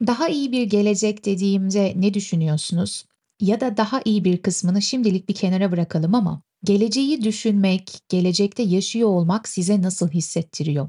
Daha 0.00 0.28
iyi 0.28 0.52
bir 0.52 0.62
gelecek 0.62 1.24
dediğimde 1.24 1.92
ne 1.96 2.14
düşünüyorsunuz? 2.14 3.04
Ya 3.40 3.60
da 3.60 3.76
daha 3.76 4.02
iyi 4.04 4.24
bir 4.24 4.42
kısmını 4.42 4.82
şimdilik 4.82 5.28
bir 5.28 5.34
kenara 5.34 5.72
bırakalım 5.72 6.14
ama 6.14 6.42
geleceği 6.64 7.22
düşünmek, 7.22 7.98
gelecekte 8.08 8.62
yaşıyor 8.62 9.08
olmak 9.08 9.48
size 9.48 9.82
nasıl 9.82 10.08
hissettiriyor? 10.08 10.88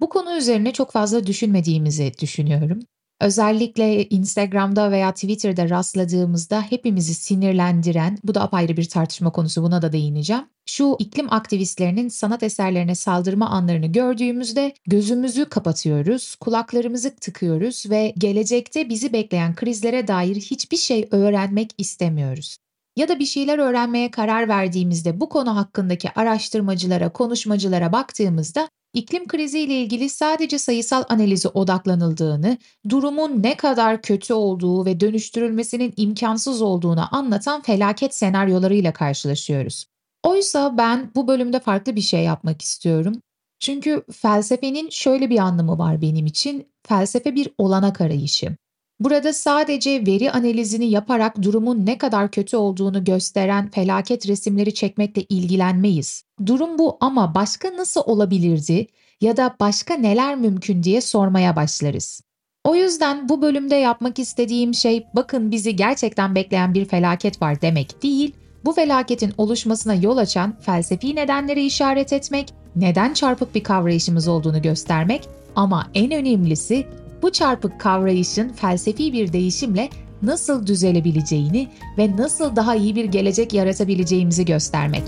Bu 0.00 0.08
konu 0.08 0.36
üzerine 0.36 0.72
çok 0.72 0.92
fazla 0.92 1.26
düşünmediğimizi 1.26 2.12
düşünüyorum. 2.20 2.80
Özellikle 3.20 4.08
Instagram'da 4.08 4.90
veya 4.90 5.14
Twitter'da 5.14 5.70
rastladığımızda 5.70 6.62
hepimizi 6.62 7.14
sinirlendiren, 7.14 8.18
bu 8.24 8.34
da 8.34 8.42
apayrı 8.42 8.76
bir 8.76 8.88
tartışma 8.88 9.32
konusu 9.32 9.62
buna 9.62 9.82
da 9.82 9.92
değineceğim. 9.92 10.44
Şu 10.66 10.96
iklim 10.98 11.32
aktivistlerinin 11.32 12.08
sanat 12.08 12.42
eserlerine 12.42 12.94
saldırma 12.94 13.48
anlarını 13.48 13.86
gördüğümüzde 13.86 14.74
gözümüzü 14.86 15.44
kapatıyoruz, 15.44 16.34
kulaklarımızı 16.34 17.16
tıkıyoruz 17.16 17.90
ve 17.90 18.14
gelecekte 18.18 18.88
bizi 18.88 19.12
bekleyen 19.12 19.54
krizlere 19.54 20.08
dair 20.08 20.36
hiçbir 20.36 20.76
şey 20.76 21.08
öğrenmek 21.10 21.70
istemiyoruz. 21.78 22.56
Ya 22.96 23.08
da 23.08 23.18
bir 23.18 23.26
şeyler 23.26 23.58
öğrenmeye 23.58 24.10
karar 24.10 24.48
verdiğimizde 24.48 25.20
bu 25.20 25.28
konu 25.28 25.56
hakkındaki 25.56 26.10
araştırmacılara, 26.14 27.12
konuşmacılara 27.12 27.92
baktığımızda 27.92 28.68
iklim 28.96 29.28
krizi 29.28 29.60
ile 29.60 29.80
ilgili 29.80 30.08
sadece 30.08 30.58
sayısal 30.58 31.04
analize 31.08 31.48
odaklanıldığını, 31.48 32.58
durumun 32.88 33.42
ne 33.42 33.56
kadar 33.56 34.02
kötü 34.02 34.34
olduğu 34.34 34.84
ve 34.84 35.00
dönüştürülmesinin 35.00 35.94
imkansız 35.96 36.62
olduğunu 36.62 37.14
anlatan 37.14 37.62
felaket 37.62 38.14
senaryolarıyla 38.14 38.92
karşılaşıyoruz. 38.92 39.86
Oysa 40.22 40.78
ben 40.78 41.10
bu 41.14 41.28
bölümde 41.28 41.60
farklı 41.60 41.96
bir 41.96 42.00
şey 42.00 42.24
yapmak 42.24 42.62
istiyorum. 42.62 43.20
Çünkü 43.60 44.02
felsefenin 44.12 44.90
şöyle 44.90 45.30
bir 45.30 45.38
anlamı 45.38 45.78
var 45.78 46.02
benim 46.02 46.26
için. 46.26 46.68
Felsefe 46.88 47.34
bir 47.34 47.48
olanak 47.58 48.00
arayışı. 48.00 48.56
Burada 49.00 49.32
sadece 49.32 50.06
veri 50.06 50.30
analizini 50.30 50.86
yaparak 50.90 51.42
durumun 51.42 51.86
ne 51.86 51.98
kadar 51.98 52.30
kötü 52.30 52.56
olduğunu 52.56 53.04
gösteren 53.04 53.70
felaket 53.70 54.28
resimleri 54.28 54.74
çekmekle 54.74 55.22
ilgilenmeyiz. 55.22 56.24
Durum 56.46 56.78
bu 56.78 56.96
ama 57.00 57.34
başka 57.34 57.76
nasıl 57.76 58.02
olabilirdi 58.04 58.86
ya 59.20 59.36
da 59.36 59.56
başka 59.60 59.94
neler 59.94 60.36
mümkün 60.36 60.82
diye 60.82 61.00
sormaya 61.00 61.56
başlarız. 61.56 62.20
O 62.64 62.74
yüzden 62.74 63.28
bu 63.28 63.42
bölümde 63.42 63.76
yapmak 63.76 64.18
istediğim 64.18 64.74
şey 64.74 65.06
bakın 65.14 65.50
bizi 65.50 65.76
gerçekten 65.76 66.34
bekleyen 66.34 66.74
bir 66.74 66.84
felaket 66.84 67.42
var 67.42 67.62
demek 67.62 68.02
değil, 68.02 68.32
bu 68.64 68.72
felaketin 68.72 69.32
oluşmasına 69.38 69.94
yol 69.94 70.16
açan 70.16 70.56
felsefi 70.60 71.16
nedenleri 71.16 71.66
işaret 71.66 72.12
etmek, 72.12 72.54
neden 72.76 73.14
çarpık 73.14 73.54
bir 73.54 73.62
kavrayışımız 73.62 74.28
olduğunu 74.28 74.62
göstermek 74.62 75.28
ama 75.56 75.90
en 75.94 76.12
önemlisi 76.12 76.86
bu 77.26 77.32
çarpık 77.32 77.80
kavrayışın 77.80 78.48
felsefi 78.48 79.12
bir 79.12 79.32
değişimle 79.32 79.88
nasıl 80.22 80.66
düzelebileceğini 80.66 81.68
ve 81.98 82.16
nasıl 82.16 82.56
daha 82.56 82.74
iyi 82.74 82.96
bir 82.96 83.04
gelecek 83.04 83.52
yaratabileceğimizi 83.52 84.44
göstermek. 84.44 85.02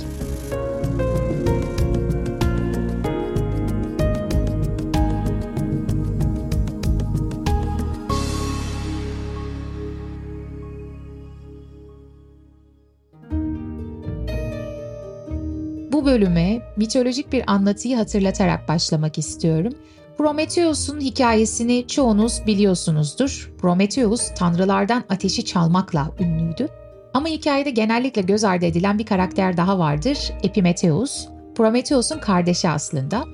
Bu 15.93 16.07
bölüme 16.07 16.59
mitolojik 16.77 17.33
bir 17.33 17.45
anlatıyı 17.47 17.97
hatırlatarak 17.97 18.69
başlamak 18.69 19.19
istiyorum. 19.19 19.73
Prometheus'un 20.19 21.01
hikayesini 21.01 21.87
çoğunuz 21.87 22.43
biliyorsunuzdur. 22.47 23.53
Prometheus 23.61 24.35
tanrılardan 24.35 25.05
ateşi 25.09 25.45
çalmakla 25.45 26.11
ünlüydü. 26.21 26.69
Ama 27.15 27.29
hikayede 27.29 27.71
genellikle 27.71 28.23
göz 28.23 28.45
ardı 28.45 28.65
edilen 28.65 28.99
bir 28.99 29.07
karakter 29.07 29.57
daha 29.57 29.79
vardır, 29.79 30.19
Epimetheus. 30.43 31.29
Prometheus'un 31.57 32.19
kardeşi 32.19 32.69
aslında. 32.69 33.25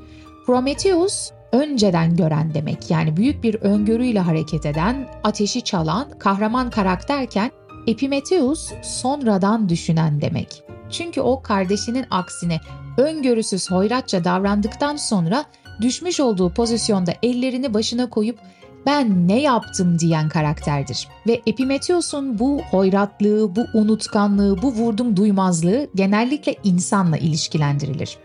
Prometheus 0.47 1.31
önceden 1.53 2.17
gören 2.17 2.55
demek. 2.55 2.91
Yani 2.91 3.17
büyük 3.17 3.43
bir 3.43 3.55
öngörüyle 3.55 4.21
hareket 4.21 4.67
eden, 4.67 5.09
ateşi 5.25 5.63
çalan, 5.63 6.09
kahraman 6.19 6.71
karakterken 6.71 7.51
Epimetheus 7.87 8.73
sonradan 8.83 9.69
düşünen 9.69 10.21
demek. 10.21 10.63
Çünkü 10.91 11.21
o 11.21 11.43
kardeşinin 11.43 12.07
aksine 12.11 12.61
öngörüsüz 12.99 13.71
hoyratça 13.71 14.25
davrandıktan 14.25 14.97
sonra 14.97 15.45
düşmüş 15.81 16.21
olduğu 16.21 16.51
pozisyonda 16.51 17.13
ellerini 17.23 17.75
başına 17.75 18.11
koyup 18.11 18.39
ben 18.87 19.29
ne 19.29 19.41
yaptım 19.41 19.99
diyen 19.99 20.29
karakterdir. 20.29 21.09
Ve 21.27 21.43
Epimetheus'un 21.47 22.39
bu 22.39 22.61
hoyratlığı, 22.71 23.57
bu 23.57 23.67
unutkanlığı, 23.75 24.63
bu 24.63 24.73
vurdum 24.73 25.17
duymazlığı 25.17 25.87
genellikle 25.95 26.55
insanla 26.65 27.17
ilişkilendirilir. 27.17 28.19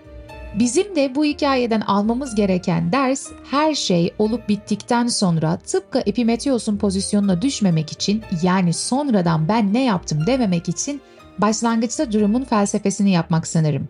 Bizim 0.59 0.95
de 0.95 1.15
bu 1.15 1.25
hikayeden 1.25 1.81
almamız 1.81 2.35
gereken 2.35 2.91
ders 2.91 3.27
her 3.51 3.75
şey 3.75 4.13
olup 4.19 4.49
bittikten 4.49 5.07
sonra 5.07 5.57
tıpkı 5.57 5.99
Epimetheus'un 5.99 6.77
pozisyonuna 6.77 7.41
düşmemek 7.41 7.91
için 7.91 8.23
yani 8.43 8.73
sonradan 8.73 9.47
ben 9.47 9.73
ne 9.73 9.83
yaptım 9.83 10.27
dememek 10.27 10.69
için 10.69 11.01
başlangıçta 11.37 12.11
durumun 12.11 12.43
felsefesini 12.43 13.11
yapmak 13.11 13.47
sanırım. 13.47 13.89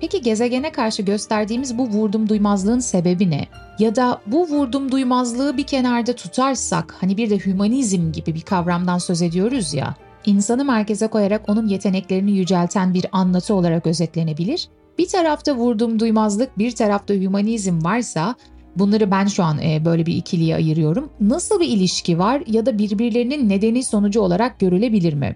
Peki 0.00 0.22
gezegene 0.22 0.72
karşı 0.72 1.02
gösterdiğimiz 1.02 1.78
bu 1.78 1.86
vurdum 1.86 2.28
duymazlığın 2.28 2.78
sebebi 2.78 3.30
ne? 3.30 3.46
Ya 3.78 3.96
da 3.96 4.20
bu 4.26 4.48
vurdum 4.48 4.92
duymazlığı 4.92 5.56
bir 5.56 5.62
kenarda 5.62 6.12
tutarsak 6.12 6.96
hani 7.00 7.16
bir 7.16 7.30
de 7.30 7.38
hümanizm 7.38 8.12
gibi 8.12 8.34
bir 8.34 8.40
kavramdan 8.40 8.98
söz 8.98 9.22
ediyoruz 9.22 9.74
ya. 9.74 9.96
İnsanı 10.26 10.64
merkeze 10.64 11.06
koyarak 11.06 11.48
onun 11.48 11.68
yeteneklerini 11.68 12.32
yücelten 12.32 12.94
bir 12.94 13.06
anlatı 13.12 13.54
olarak 13.54 13.86
özetlenebilir. 13.86 14.68
Bir 14.98 15.08
tarafta 15.08 15.54
vurdum 15.54 16.00
duymazlık, 16.00 16.58
bir 16.58 16.70
tarafta 16.70 17.14
hümanizm 17.14 17.84
varsa 17.84 18.34
bunları 18.76 19.10
ben 19.10 19.26
şu 19.26 19.42
an 19.42 19.58
e, 19.58 19.84
böyle 19.84 20.06
bir 20.06 20.14
ikiliye 20.14 20.56
ayırıyorum. 20.56 21.10
Nasıl 21.20 21.60
bir 21.60 21.68
ilişki 21.68 22.18
var 22.18 22.42
ya 22.46 22.66
da 22.66 22.78
birbirlerinin 22.78 23.48
nedeni 23.48 23.84
sonucu 23.84 24.20
olarak 24.20 24.60
görülebilir 24.60 25.14
mi? 25.14 25.34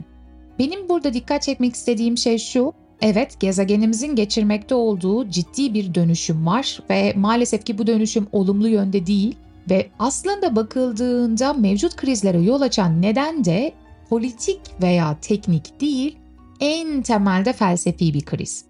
Benim 0.59 0.89
burada 0.89 1.15
dikkat 1.15 1.43
çekmek 1.43 1.75
istediğim 1.75 2.19
şey 2.19 2.39
şu. 2.39 2.73
Evet, 3.03 3.41
gezegenimizin 3.41 4.17
geçirmekte 4.17 4.75
olduğu 4.75 5.31
ciddi 5.31 5.75
bir 5.75 5.95
dönüşüm 5.95 6.47
var 6.47 6.81
ve 6.91 7.13
maalesef 7.17 7.67
ki 7.67 7.79
bu 7.79 7.87
dönüşüm 7.87 8.27
olumlu 8.33 8.69
yönde 8.69 9.07
değil 9.07 9.37
ve 9.71 9.91
aslında 9.99 10.57
bakıldığında 10.57 11.53
mevcut 11.53 11.97
krizlere 11.97 12.41
yol 12.41 12.61
açan 12.61 13.03
neden 13.03 13.45
de 13.45 13.73
politik 14.11 14.61
veya 14.83 15.17
teknik 15.23 15.81
değil, 15.81 16.19
en 16.61 17.03
temelde 17.03 17.53
felsefi 17.53 18.15
bir 18.15 18.25
kriz. 18.25 18.65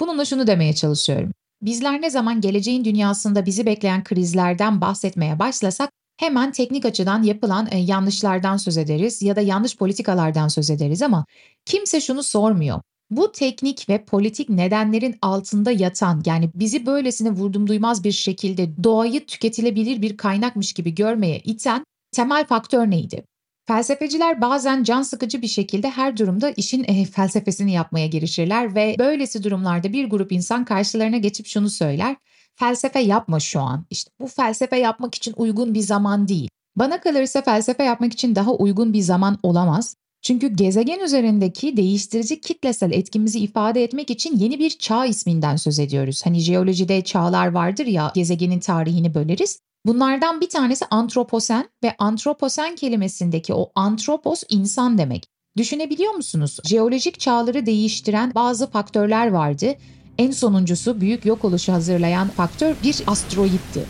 Bununla 0.00 0.24
şunu 0.24 0.46
demeye 0.46 0.74
çalışıyorum. 0.74 1.32
Bizler 1.62 2.02
ne 2.02 2.10
zaman 2.10 2.40
geleceğin 2.40 2.84
dünyasında 2.84 3.46
bizi 3.46 3.66
bekleyen 3.66 4.04
krizlerden 4.04 4.80
bahsetmeye 4.80 5.38
başlasak 5.38 5.90
hemen 6.18 6.52
teknik 6.52 6.84
açıdan 6.84 7.22
yapılan 7.22 7.68
e, 7.70 7.78
yanlışlardan 7.78 8.56
söz 8.56 8.78
ederiz 8.78 9.22
ya 9.22 9.36
da 9.36 9.40
yanlış 9.40 9.76
politikalardan 9.76 10.48
söz 10.48 10.70
ederiz 10.70 11.02
ama 11.02 11.24
kimse 11.64 12.00
şunu 12.00 12.22
sormuyor. 12.22 12.80
Bu 13.10 13.32
teknik 13.32 13.88
ve 13.88 14.04
politik 14.04 14.48
nedenlerin 14.48 15.16
altında 15.22 15.70
yatan 15.70 16.22
yani 16.26 16.50
bizi 16.54 16.86
böylesine 16.86 17.30
vurdum 17.30 17.66
duymaz 17.66 18.04
bir 18.04 18.12
şekilde 18.12 18.84
doğayı 18.84 19.26
tüketilebilir 19.26 20.02
bir 20.02 20.16
kaynakmış 20.16 20.72
gibi 20.72 20.94
görmeye 20.94 21.38
iten 21.38 21.84
temel 22.12 22.46
faktör 22.46 22.90
neydi? 22.90 23.24
Felsefeciler 23.66 24.40
bazen 24.40 24.82
can 24.82 25.02
sıkıcı 25.02 25.42
bir 25.42 25.48
şekilde 25.48 25.90
her 25.90 26.16
durumda 26.16 26.50
işin 26.50 26.84
e, 26.84 27.04
felsefesini 27.04 27.72
yapmaya 27.72 28.06
girişirler 28.06 28.74
ve 28.74 28.96
böylesi 28.98 29.44
durumlarda 29.44 29.92
bir 29.92 30.10
grup 30.10 30.32
insan 30.32 30.64
karşılarına 30.64 31.16
geçip 31.16 31.46
şunu 31.46 31.70
söyler. 31.70 32.16
Felsefe 32.58 33.00
yapma 33.00 33.40
şu 33.40 33.60
an. 33.60 33.84
İşte 33.90 34.10
bu 34.20 34.26
felsefe 34.26 34.76
yapmak 34.76 35.14
için 35.14 35.34
uygun 35.36 35.74
bir 35.74 35.80
zaman 35.80 36.28
değil. 36.28 36.48
Bana 36.76 37.00
kalırsa 37.00 37.42
felsefe 37.42 37.84
yapmak 37.84 38.12
için 38.12 38.34
daha 38.34 38.52
uygun 38.52 38.92
bir 38.92 39.00
zaman 39.00 39.38
olamaz. 39.42 39.96
Çünkü 40.22 40.48
gezegen 40.48 41.00
üzerindeki 41.00 41.76
değiştirici 41.76 42.40
kitlesel 42.40 42.92
etkimizi 42.92 43.38
ifade 43.38 43.84
etmek 43.84 44.10
için 44.10 44.38
yeni 44.38 44.58
bir 44.58 44.70
çağ 44.70 45.06
isminden 45.06 45.56
söz 45.56 45.78
ediyoruz. 45.78 46.26
Hani 46.26 46.40
jeolojide 46.40 47.04
çağlar 47.04 47.46
vardır 47.46 47.86
ya 47.86 48.12
gezegenin 48.14 48.60
tarihini 48.60 49.14
böleriz. 49.14 49.58
Bunlardan 49.86 50.40
bir 50.40 50.48
tanesi 50.48 50.84
antroposen 50.90 51.68
ve 51.84 51.94
antroposen 51.98 52.76
kelimesindeki 52.76 53.54
o 53.54 53.72
antropos 53.74 54.42
insan 54.48 54.98
demek. 54.98 55.24
Düşünebiliyor 55.56 56.14
musunuz? 56.14 56.58
Jeolojik 56.64 57.20
çağları 57.20 57.66
değiştiren 57.66 58.34
bazı 58.34 58.70
faktörler 58.70 59.28
vardı. 59.30 59.74
En 60.18 60.30
sonuncusu 60.30 61.00
büyük 61.00 61.26
yok 61.26 61.44
oluşu 61.44 61.72
hazırlayan 61.72 62.28
faktör 62.28 62.74
bir 62.82 63.02
asteroitti. 63.06 63.84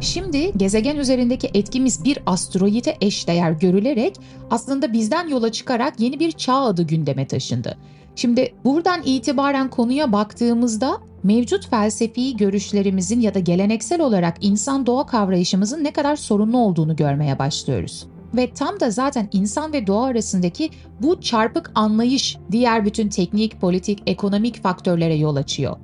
Şimdi 0.00 0.52
gezegen 0.58 0.96
üzerindeki 0.96 1.50
etkimiz 1.54 2.04
bir 2.04 2.18
asteroide 2.26 2.96
eşdeğer 3.00 3.52
görülerek 3.52 4.16
aslında 4.50 4.92
bizden 4.92 5.28
yola 5.28 5.52
çıkarak 5.52 6.00
yeni 6.00 6.20
bir 6.20 6.32
çağ 6.32 6.54
adı 6.54 6.82
gündeme 6.82 7.26
taşındı. 7.26 7.78
Şimdi 8.16 8.54
buradan 8.64 9.00
itibaren 9.04 9.70
konuya 9.70 10.12
baktığımızda 10.12 10.98
mevcut 11.22 11.70
felsefi 11.70 12.36
görüşlerimizin 12.36 13.20
ya 13.20 13.34
da 13.34 13.38
geleneksel 13.38 14.00
olarak 14.00 14.36
insan 14.40 14.86
doğa 14.86 15.06
kavrayışımızın 15.06 15.84
ne 15.84 15.92
kadar 15.92 16.16
sorunlu 16.16 16.58
olduğunu 16.58 16.96
görmeye 16.96 17.38
başlıyoruz. 17.38 18.06
Ve 18.34 18.52
tam 18.52 18.80
da 18.80 18.90
zaten 18.90 19.28
insan 19.32 19.72
ve 19.72 19.86
doğa 19.86 20.04
arasındaki 20.04 20.70
bu 21.02 21.20
çarpık 21.20 21.70
anlayış 21.74 22.36
diğer 22.50 22.84
bütün 22.84 23.08
teknik, 23.08 23.60
politik, 23.60 24.02
ekonomik 24.06 24.62
faktörlere 24.62 25.14
yol 25.14 25.36
açıyor. 25.36 25.76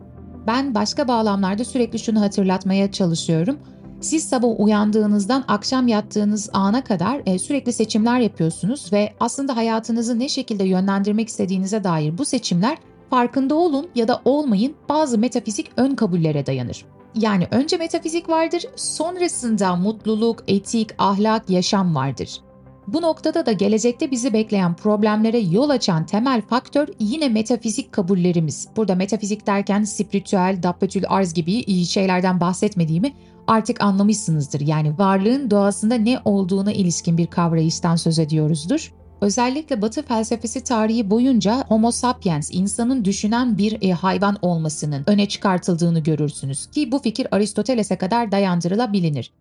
Ben 0.47 0.75
başka 0.75 1.09
bağlamlarda 1.09 1.65
sürekli 1.65 1.99
şunu 1.99 2.21
hatırlatmaya 2.21 2.93
çalışıyorum. 2.93 3.59
Siz 4.01 4.29
sabah 4.29 4.61
uyandığınızdan 4.61 5.45
akşam 5.49 5.89
yattığınız 5.89 6.51
ana 6.53 6.85
kadar 6.85 7.23
e, 7.27 7.39
sürekli 7.39 7.73
seçimler 7.73 8.21
yapıyorsunuz 8.21 8.93
ve 8.93 9.13
aslında 9.21 9.57
hayatınızı 9.57 10.19
ne 10.19 10.29
şekilde 10.29 10.65
yönlendirmek 10.65 11.29
istediğinize 11.29 11.85
dair 11.85 12.19
bu 12.19 12.25
seçimler 12.25 12.79
farkında 13.11 13.55
olun 13.55 13.89
ya 13.95 14.09
da 14.09 14.21
olmayın 14.25 14.75
bazı 14.89 15.19
metafizik 15.19 15.71
ön 15.77 15.95
kabullere 15.95 16.47
dayanır. 16.47 16.85
Yani 17.17 17.49
önce 17.51 17.77
metafizik 17.77 18.29
vardır, 18.29 18.65
sonrasında 18.77 19.77
mutluluk, 19.77 20.45
etik, 20.49 20.91
ahlak, 20.99 21.51
yaşam 21.51 21.95
vardır. 21.95 22.41
Bu 22.87 23.03
noktada 23.03 23.47
da 23.47 23.53
gelecekte 23.53 24.11
bizi 24.11 24.33
bekleyen 24.33 24.77
problemlere 24.77 25.39
yol 25.39 25.71
açan 25.71 26.07
temel 26.07 26.43
faktör 26.43 26.89
yine 26.99 27.29
metafizik 27.29 27.93
kabullerimiz. 27.93 28.69
Burada 28.77 28.95
metafizik 28.95 29.47
derken 29.47 29.85
spiritüel, 29.85 30.63
dabbetül 30.63 31.05
arz 31.09 31.35
gibi 31.35 31.85
şeylerden 31.85 32.41
bahsetmediğimi 32.41 33.13
artık 33.47 33.81
anlamışsınızdır. 33.81 34.61
Yani 34.61 34.99
varlığın 34.99 35.51
doğasında 35.51 35.95
ne 35.95 36.21
olduğuna 36.25 36.73
ilişkin 36.73 37.19
bir 37.19 37.27
kavrayıştan 37.27 37.97
söz 37.97 38.19
ediyoruzdur. 38.19 38.93
Özellikle 39.21 39.83
Batı 39.83 40.03
felsefesi 40.03 40.65
tarihi 40.65 41.11
boyunca 41.11 41.65
Homo 41.69 41.91
sapiens, 41.91 42.51
insanın 42.53 43.05
düşünen 43.05 43.59
bir 43.59 43.83
e, 43.83 43.93
hayvan 43.93 44.39
olmasının 44.43 45.05
öne 45.07 45.29
çıkartıldığını 45.29 46.01
görürsünüz 46.01 46.67
ki 46.67 46.93
bu 46.93 46.99
fikir 46.99 47.27
Aristoteles'e 47.31 47.99
kadar 47.99 48.33
dayandırılabilir. 48.33 49.33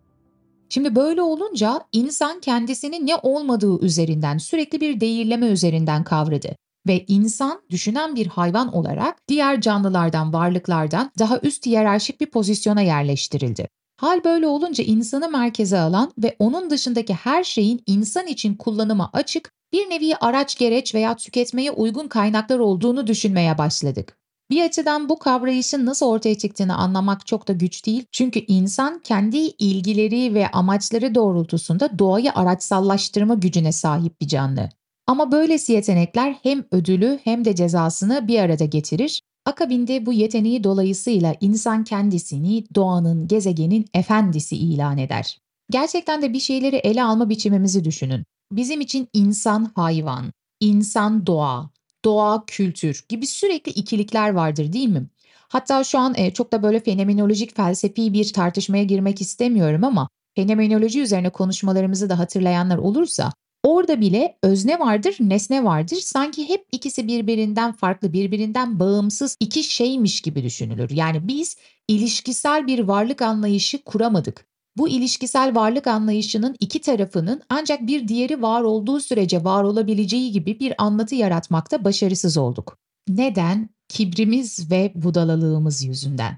Şimdi 0.70 0.96
böyle 0.96 1.22
olunca 1.22 1.82
insan 1.92 2.40
kendisini 2.40 3.06
ne 3.06 3.16
olmadığı 3.16 3.86
üzerinden 3.86 4.38
sürekli 4.38 4.82
bir 4.82 5.00
değirleme 5.00 5.46
üzerinden 5.46 6.04
kavradı 6.04 6.56
ve 6.88 7.06
insan 7.08 7.62
düşünen 7.70 8.16
bir 8.16 8.28
hayvan 8.28 8.74
olarak 8.74 9.28
diğer 9.28 9.62
canlılardan, 9.62 10.34
varlıklardan 10.34 11.12
daha 11.20 11.40
üst 11.44 11.66
hiyerarşik 11.66 12.22
bir 12.22 12.26
pozisyona 12.26 12.82
yerleştirildi. 12.82 13.68
Hal 13.98 14.24
böyle 14.24 14.48
olunca 14.48 14.84
insanı 14.84 15.30
merkeze 15.30 15.80
alan 15.80 16.12
ve 16.18 16.36
onun 16.40 16.70
dışındaki 16.70 17.14
her 17.14 17.44
şeyin 17.44 17.84
insan 17.88 18.28
için 18.28 18.56
kullanıma 18.56 19.10
açık 19.14 19.52
bir 19.76 19.90
nevi 19.90 20.16
araç 20.16 20.58
gereç 20.58 20.96
veya 20.96 21.16
tüketmeye 21.16 21.72
uygun 21.72 22.08
kaynaklar 22.08 22.60
olduğunu 22.60 23.08
düşünmeye 23.08 23.58
başladık. 23.58 24.18
Bir 24.50 24.66
açıdan 24.66 25.10
bu 25.10 25.20
kavrayışın 25.20 25.86
nasıl 25.86 26.06
ortaya 26.06 26.38
çıktığını 26.38 26.76
anlamak 26.76 27.28
çok 27.28 27.48
da 27.48 27.54
güç 27.54 27.86
değil. 27.86 28.06
Çünkü 28.12 28.40
insan 28.40 29.00
kendi 29.00 29.38
ilgileri 29.38 30.34
ve 30.34 30.48
amaçları 30.48 31.16
doğrultusunda 31.16 32.00
doğayı 32.00 32.32
araçsallaştırma 32.34 33.34
gücüne 33.34 33.72
sahip 33.72 34.22
bir 34.22 34.28
canlı. 34.28 34.70
Ama 35.08 35.32
böylesi 35.32 35.74
yetenekler 35.74 36.36
hem 36.44 36.64
ödülü 36.72 37.20
hem 37.24 37.46
de 37.46 37.56
cezasını 37.56 38.28
bir 38.28 38.40
arada 38.40 38.66
getirir. 38.66 39.22
Akabinde 39.46 40.06
bu 40.06 40.14
yeteneği 40.14 40.64
dolayısıyla 40.64 41.36
insan 41.42 41.84
kendisini 41.84 42.64
doğanın, 42.76 43.28
gezegenin 43.28 43.86
efendisi 43.94 44.56
ilan 44.56 44.98
eder. 44.98 45.38
Gerçekten 45.72 46.22
de 46.22 46.34
bir 46.34 46.40
şeyleri 46.40 46.76
ele 46.76 47.04
alma 47.04 47.30
biçimimizi 47.30 47.84
düşünün. 47.84 48.26
Bizim 48.52 48.82
için 48.82 49.08
insan 49.14 49.72
hayvan, 49.76 50.34
insan 50.60 51.28
doğa, 51.28 51.70
doğa 52.06 52.44
kültür 52.48 53.06
gibi 53.10 53.28
sürekli 53.28 53.72
ikilikler 53.72 54.30
vardır 54.30 54.74
değil 54.74 54.90
mi? 54.90 55.08
Hatta 55.48 55.84
şu 55.84 56.00
an 56.00 56.14
e, 56.18 56.34
çok 56.34 56.52
da 56.52 56.64
böyle 56.64 56.80
fenomenolojik 56.80 57.56
felsefi 57.56 58.14
bir 58.14 58.34
tartışmaya 58.34 58.84
girmek 58.84 59.22
istemiyorum 59.22 59.84
ama 59.84 60.10
fenomenoloji 60.36 61.02
üzerine 61.02 61.30
konuşmalarımızı 61.30 62.10
da 62.10 62.20
hatırlayanlar 62.20 62.78
olursa 62.78 63.32
orada 63.64 64.02
bile 64.02 64.38
özne 64.44 64.80
vardır, 64.80 65.16
nesne 65.20 65.64
vardır. 65.64 65.96
Sanki 65.96 66.50
hep 66.50 66.66
ikisi 66.72 67.08
birbirinden 67.08 67.72
farklı, 67.72 68.14
birbirinden 68.14 68.80
bağımsız 68.80 69.38
iki 69.40 69.64
şeymiş 69.64 70.22
gibi 70.22 70.44
düşünülür. 70.44 70.90
Yani 70.90 71.28
biz 71.28 71.58
ilişkisel 71.88 72.68
bir 72.68 72.80
varlık 72.80 73.22
anlayışı 73.22 73.84
kuramadık. 73.84 74.46
Bu 74.78 74.90
ilişkisel 74.90 75.56
varlık 75.56 75.88
anlayışının 75.88 76.56
iki 76.60 76.82
tarafının 76.82 77.42
ancak 77.50 77.88
bir 77.88 78.08
diğeri 78.08 78.42
var 78.42 78.62
olduğu 78.62 79.00
sürece 79.00 79.44
var 79.44 79.64
olabileceği 79.64 80.32
gibi 80.32 80.60
bir 80.60 80.74
anlatı 80.78 81.16
yaratmakta 81.16 81.84
başarısız 81.84 82.38
olduk. 82.38 82.78
Neden? 83.08 83.70
Kibrimiz 83.90 84.72
ve 84.72 84.92
budalalığımız 84.96 85.84
yüzünden. 85.84 86.38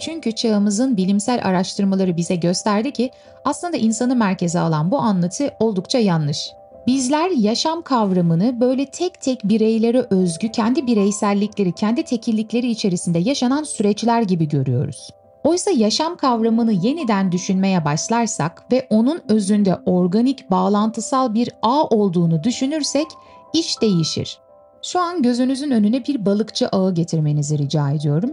Çünkü 0.00 0.32
çağımızın 0.32 0.96
bilimsel 0.96 1.40
araştırmaları 1.44 2.16
bize 2.16 2.36
gösterdi 2.36 2.92
ki 2.92 3.10
aslında 3.44 3.76
insanı 3.76 4.16
merkeze 4.16 4.58
alan 4.58 4.90
bu 4.90 4.98
anlatı 4.98 5.50
oldukça 5.60 5.98
yanlış. 5.98 6.38
Bizler 6.86 7.30
yaşam 7.30 7.82
kavramını 7.82 8.60
böyle 8.60 8.86
tek 8.86 9.20
tek 9.20 9.44
bireylere 9.44 10.06
özgü 10.10 10.48
kendi 10.48 10.86
bireysellikleri, 10.86 11.72
kendi 11.72 12.02
tekillikleri 12.02 12.70
içerisinde 12.70 13.18
yaşanan 13.18 13.62
süreçler 13.62 14.22
gibi 14.22 14.48
görüyoruz. 14.48 15.10
Oysa 15.48 15.70
yaşam 15.70 16.16
kavramını 16.16 16.72
yeniden 16.72 17.32
düşünmeye 17.32 17.84
başlarsak 17.84 18.72
ve 18.72 18.86
onun 18.90 19.20
özünde 19.28 19.78
organik, 19.86 20.50
bağlantısal 20.50 21.34
bir 21.34 21.50
ağ 21.62 21.84
olduğunu 21.84 22.44
düşünürsek 22.44 23.06
iş 23.54 23.80
değişir. 23.80 24.38
Şu 24.82 25.00
an 25.00 25.22
gözünüzün 25.22 25.70
önüne 25.70 26.06
bir 26.06 26.26
balıkçı 26.26 26.68
ağı 26.68 26.94
getirmenizi 26.94 27.58
rica 27.58 27.90
ediyorum. 27.90 28.30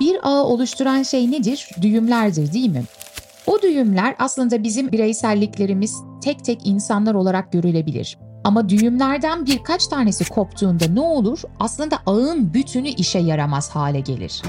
Bir 0.00 0.18
ağ 0.22 0.44
oluşturan 0.44 1.02
şey 1.02 1.30
nedir? 1.30 1.70
Düğümlerdir 1.82 2.52
değil 2.52 2.70
mi? 2.70 2.82
O 3.46 3.62
düğümler 3.62 4.14
aslında 4.18 4.62
bizim 4.62 4.92
bireyselliklerimiz 4.92 5.94
tek 6.24 6.44
tek 6.44 6.66
insanlar 6.66 7.14
olarak 7.14 7.52
görülebilir. 7.52 8.18
Ama 8.44 8.68
düğümlerden 8.68 9.46
birkaç 9.46 9.86
tanesi 9.86 10.28
koptuğunda 10.28 10.84
ne 10.84 11.00
olur? 11.00 11.42
Aslında 11.60 11.98
ağın 12.06 12.54
bütünü 12.54 12.88
işe 12.88 13.18
yaramaz 13.18 13.70
hale 13.70 14.00
gelir. 14.00 14.42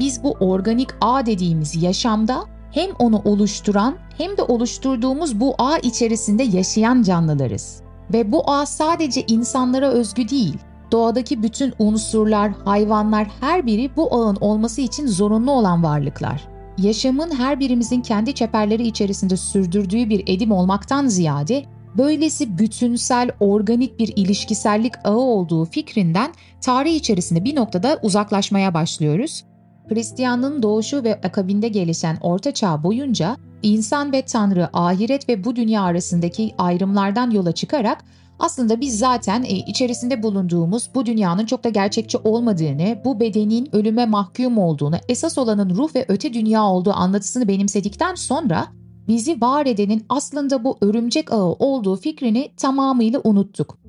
Biz 0.00 0.24
bu 0.24 0.30
organik 0.30 0.88
ağ 1.00 1.26
dediğimiz 1.26 1.82
yaşamda 1.82 2.44
hem 2.72 2.90
onu 2.98 3.22
oluşturan 3.24 3.94
hem 4.18 4.36
de 4.36 4.42
oluşturduğumuz 4.42 5.40
bu 5.40 5.54
ağ 5.58 5.78
içerisinde 5.78 6.42
yaşayan 6.42 7.02
canlılarız. 7.02 7.82
Ve 8.12 8.32
bu 8.32 8.50
ağ 8.50 8.66
sadece 8.66 9.24
insanlara 9.28 9.88
özgü 9.88 10.28
değil. 10.28 10.58
Doğadaki 10.92 11.42
bütün 11.42 11.74
unsurlar, 11.78 12.52
hayvanlar 12.64 13.26
her 13.40 13.66
biri 13.66 13.96
bu 13.96 14.14
ağın 14.14 14.36
olması 14.40 14.80
için 14.80 15.06
zorunlu 15.06 15.50
olan 15.50 15.84
varlıklar. 15.84 16.48
Yaşamın 16.78 17.30
her 17.30 17.60
birimizin 17.60 18.00
kendi 18.00 18.34
çeperleri 18.34 18.86
içerisinde 18.86 19.36
sürdürdüğü 19.36 20.08
bir 20.08 20.22
edim 20.26 20.52
olmaktan 20.52 21.06
ziyade 21.06 21.64
böylesi 21.98 22.58
bütünsel, 22.58 23.30
organik 23.40 23.98
bir 23.98 24.12
ilişkisellik 24.16 24.92
ağı 25.04 25.16
olduğu 25.16 25.64
fikrinden 25.64 26.32
tarih 26.60 26.94
içerisinde 26.94 27.44
bir 27.44 27.56
noktada 27.56 27.98
uzaklaşmaya 28.02 28.74
başlıyoruz 28.74 29.44
Hristiyanlığın 29.88 30.62
doğuşu 30.62 31.04
ve 31.04 31.20
akabinde 31.20 31.68
gelişen 31.68 32.16
Orta 32.20 32.54
Çağ 32.54 32.82
boyunca 32.82 33.36
insan 33.62 34.12
ve 34.12 34.22
Tanrı, 34.22 34.68
ahiret 34.72 35.28
ve 35.28 35.44
bu 35.44 35.56
dünya 35.56 35.82
arasındaki 35.82 36.54
ayrımlardan 36.58 37.30
yola 37.30 37.52
çıkarak 37.52 38.04
aslında 38.38 38.80
biz 38.80 38.98
zaten 38.98 39.42
e, 39.42 39.48
içerisinde 39.48 40.22
bulunduğumuz 40.22 40.90
bu 40.94 41.06
dünyanın 41.06 41.46
çok 41.46 41.64
da 41.64 41.68
gerçekçi 41.68 42.18
olmadığını, 42.18 42.98
bu 43.04 43.20
bedenin 43.20 43.76
ölüme 43.76 44.06
mahkum 44.06 44.58
olduğunu, 44.58 44.96
esas 45.08 45.38
olanın 45.38 45.70
ruh 45.70 45.94
ve 45.94 46.04
öte 46.08 46.34
dünya 46.34 46.64
olduğu 46.64 46.92
anlatısını 46.92 47.48
benimsedikten 47.48 48.14
sonra 48.14 48.66
bizi 49.08 49.40
var 49.40 49.66
edenin 49.66 50.04
aslında 50.08 50.64
bu 50.64 50.78
örümcek 50.80 51.32
ağı 51.32 51.52
olduğu 51.52 51.96
fikrini 51.96 52.50
tamamıyla 52.56 53.20
unuttuk. 53.24 53.83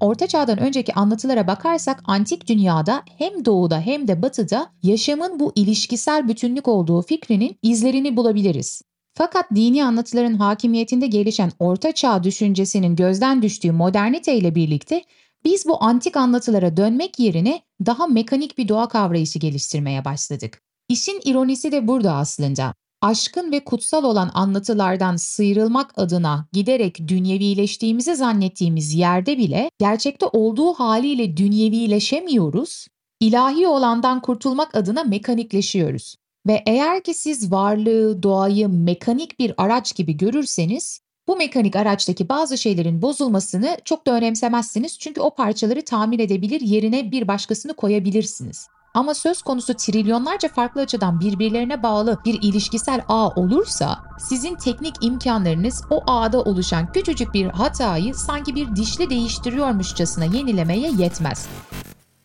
Orta 0.00 0.26
Çağ'dan 0.26 0.58
önceki 0.58 0.94
anlatılara 0.94 1.46
bakarsak 1.46 2.02
antik 2.04 2.48
dünyada 2.48 3.02
hem 3.18 3.44
doğuda 3.44 3.80
hem 3.80 4.08
de 4.08 4.22
batıda 4.22 4.72
yaşamın 4.82 5.40
bu 5.40 5.52
ilişkisel 5.54 6.28
bütünlük 6.28 6.68
olduğu 6.68 7.02
fikrinin 7.02 7.58
izlerini 7.62 8.16
bulabiliriz. 8.16 8.82
Fakat 9.14 9.46
dini 9.54 9.84
anlatıların 9.84 10.34
hakimiyetinde 10.34 11.06
gelişen 11.06 11.52
Orta 11.58 11.92
Çağ 11.92 12.24
düşüncesinin 12.24 12.96
gözden 12.96 13.42
düştüğü 13.42 13.72
modernite 13.72 14.36
ile 14.36 14.54
birlikte 14.54 15.04
biz 15.44 15.66
bu 15.66 15.84
antik 15.84 16.16
anlatılara 16.16 16.76
dönmek 16.76 17.18
yerine 17.18 17.62
daha 17.86 18.06
mekanik 18.06 18.58
bir 18.58 18.68
doğa 18.68 18.88
kavrayışı 18.88 19.38
geliştirmeye 19.38 20.04
başladık. 20.04 20.62
İşin 20.88 21.20
ironisi 21.24 21.72
de 21.72 21.88
burada 21.88 22.14
aslında 22.14 22.74
aşkın 23.02 23.52
ve 23.52 23.64
kutsal 23.64 24.04
olan 24.04 24.30
anlatılardan 24.34 25.16
sıyrılmak 25.16 25.98
adına 25.98 26.48
giderek 26.52 27.08
dünyevileştiğimizi 27.08 28.16
zannettiğimiz 28.16 28.94
yerde 28.94 29.38
bile 29.38 29.70
gerçekte 29.78 30.26
olduğu 30.26 30.72
haliyle 30.72 31.36
dünyevileşemiyoruz, 31.36 32.86
ilahi 33.20 33.66
olandan 33.66 34.20
kurtulmak 34.20 34.74
adına 34.74 35.04
mekanikleşiyoruz. 35.04 36.16
Ve 36.46 36.62
eğer 36.66 37.02
ki 37.02 37.14
siz 37.14 37.52
varlığı, 37.52 38.22
doğayı 38.22 38.68
mekanik 38.68 39.38
bir 39.38 39.54
araç 39.56 39.94
gibi 39.94 40.16
görürseniz 40.16 41.00
Bu 41.28 41.36
mekanik 41.36 41.76
araçtaki 41.76 42.28
bazı 42.28 42.58
şeylerin 42.58 43.02
bozulmasını 43.02 43.76
çok 43.84 44.06
da 44.06 44.12
önemsemezsiniz 44.12 44.98
çünkü 44.98 45.20
o 45.20 45.34
parçaları 45.34 45.84
tamir 45.84 46.18
edebilir 46.18 46.60
yerine 46.60 47.10
bir 47.10 47.28
başkasını 47.28 47.74
koyabilirsiniz. 47.74 48.68
Ama 48.96 49.14
söz 49.14 49.42
konusu 49.42 49.74
trilyonlarca 49.74 50.48
farklı 50.48 50.80
açıdan 50.80 51.20
birbirlerine 51.20 51.82
bağlı 51.82 52.18
bir 52.24 52.38
ilişkisel 52.42 53.04
ağ 53.08 53.28
olursa 53.28 53.98
sizin 54.18 54.54
teknik 54.54 54.94
imkanlarınız 55.00 55.82
o 55.90 56.02
ağda 56.06 56.42
oluşan 56.42 56.92
küçücük 56.92 57.34
bir 57.34 57.46
hatayı 57.46 58.14
sanki 58.14 58.54
bir 58.54 58.76
dişli 58.76 59.10
değiştiriyormuşçasına 59.10 60.24
yenilemeye 60.24 60.90
yetmez. 60.98 61.48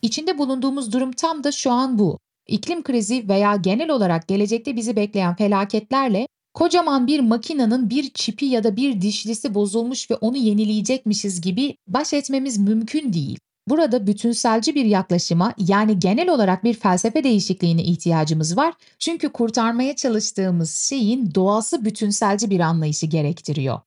İçinde 0.02 0.38
bulunduğumuz 0.38 0.92
durum 0.92 1.12
tam 1.12 1.44
da 1.44 1.52
şu 1.52 1.72
an 1.72 1.98
bu. 1.98 2.18
İklim 2.48 2.82
krizi 2.82 3.28
veya 3.28 3.56
genel 3.56 3.90
olarak 3.90 4.28
gelecekte 4.28 4.76
bizi 4.76 4.96
bekleyen 4.96 5.36
felaketlerle 5.36 6.28
kocaman 6.54 7.06
bir 7.06 7.20
makinanın 7.20 7.90
bir 7.90 8.10
çipi 8.10 8.46
ya 8.46 8.64
da 8.64 8.76
bir 8.76 9.00
dişlisi 9.00 9.54
bozulmuş 9.54 10.10
ve 10.10 10.14
onu 10.14 10.36
yenileyecekmişiz 10.36 11.40
gibi 11.40 11.76
baş 11.86 12.12
etmemiz 12.12 12.58
mümkün 12.58 13.12
değil. 13.12 13.38
Burada 13.68 14.06
bütünselci 14.06 14.74
bir 14.74 14.84
yaklaşıma 14.84 15.52
yani 15.58 15.98
genel 15.98 16.28
olarak 16.28 16.64
bir 16.64 16.74
felsefe 16.74 17.24
değişikliğine 17.24 17.82
ihtiyacımız 17.82 18.56
var. 18.56 18.74
Çünkü 18.98 19.28
kurtarmaya 19.28 19.96
çalıştığımız 19.96 20.74
şeyin 20.74 21.34
doğası 21.34 21.84
bütünselci 21.84 22.50
bir 22.50 22.60
anlayışı 22.60 23.06
gerektiriyor. 23.06 23.80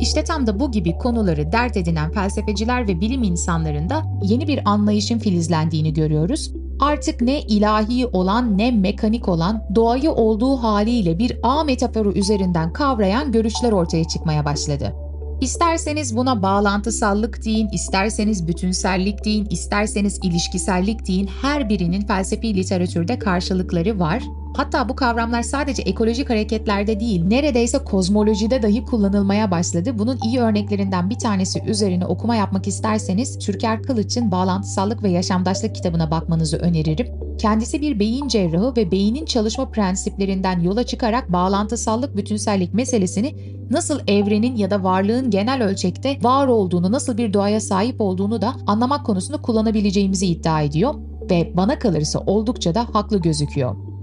İşte 0.00 0.24
tam 0.24 0.46
da 0.46 0.60
bu 0.60 0.70
gibi 0.70 0.98
konuları 0.98 1.52
dert 1.52 1.76
edinen 1.76 2.12
felsefeciler 2.12 2.88
ve 2.88 3.00
bilim 3.00 3.22
insanlarında 3.22 4.02
yeni 4.22 4.48
bir 4.48 4.60
anlayışın 4.64 5.18
filizlendiğini 5.18 5.94
görüyoruz. 5.94 6.52
Artık 6.80 7.20
ne 7.20 7.40
ilahi 7.40 8.06
olan 8.06 8.58
ne 8.58 8.70
mekanik 8.70 9.28
olan 9.28 9.64
doğayı 9.74 10.12
olduğu 10.12 10.56
haliyle 10.56 11.18
bir 11.18 11.38
ağ 11.42 11.64
metaforu 11.64 12.12
üzerinden 12.12 12.72
kavrayan 12.72 13.32
görüşler 13.32 13.72
ortaya 13.72 14.04
çıkmaya 14.04 14.44
başladı. 14.44 14.94
İsterseniz 15.40 16.16
buna 16.16 16.42
bağlantısallık 16.42 17.44
deyin, 17.44 17.68
isterseniz 17.68 18.48
bütünsellik 18.48 19.24
deyin, 19.24 19.46
isterseniz 19.50 20.18
ilişkisellik 20.22 21.06
deyin 21.06 21.26
her 21.42 21.68
birinin 21.68 22.06
felsefi 22.06 22.56
literatürde 22.56 23.18
karşılıkları 23.18 23.98
var. 23.98 24.22
Hatta 24.56 24.88
bu 24.88 24.96
kavramlar 24.96 25.42
sadece 25.42 25.82
ekolojik 25.82 26.30
hareketlerde 26.30 27.00
değil, 27.00 27.24
neredeyse 27.24 27.78
kozmolojide 27.78 28.62
dahi 28.62 28.84
kullanılmaya 28.84 29.50
başladı. 29.50 29.98
Bunun 29.98 30.18
iyi 30.24 30.40
örneklerinden 30.40 31.10
bir 31.10 31.18
tanesi 31.18 31.62
üzerine 31.66 32.06
okuma 32.06 32.36
yapmak 32.36 32.66
isterseniz 32.66 33.38
Türker 33.38 33.82
Kılıç'ın 33.82 34.30
Bağlantısallık 34.30 35.02
ve 35.02 35.10
Yaşamdaşlık 35.10 35.74
kitabına 35.74 36.10
bakmanızı 36.10 36.56
öneririm. 36.56 37.06
Kendisi 37.38 37.80
bir 37.80 37.98
beyin 37.98 38.28
cerrahı 38.28 38.76
ve 38.76 38.90
beynin 38.90 39.24
çalışma 39.24 39.70
prensiplerinden 39.70 40.60
yola 40.60 40.84
çıkarak 40.84 41.32
bağlantısallık 41.32 42.16
bütünsellik 42.16 42.74
meselesini 42.74 43.34
nasıl 43.70 44.00
evrenin 44.08 44.56
ya 44.56 44.70
da 44.70 44.84
varlığın 44.84 45.30
genel 45.30 45.64
ölçekte 45.64 46.18
var 46.22 46.46
olduğunu, 46.46 46.92
nasıl 46.92 47.18
bir 47.18 47.32
doğaya 47.32 47.60
sahip 47.60 48.00
olduğunu 48.00 48.42
da 48.42 48.54
anlamak 48.66 49.06
konusunda 49.06 49.42
kullanabileceğimizi 49.42 50.26
iddia 50.26 50.62
ediyor 50.62 50.94
ve 51.30 51.52
bana 51.56 51.78
kalırsa 51.78 52.18
oldukça 52.18 52.74
da 52.74 52.86
haklı 52.92 53.18
gözüküyor. 53.22 53.93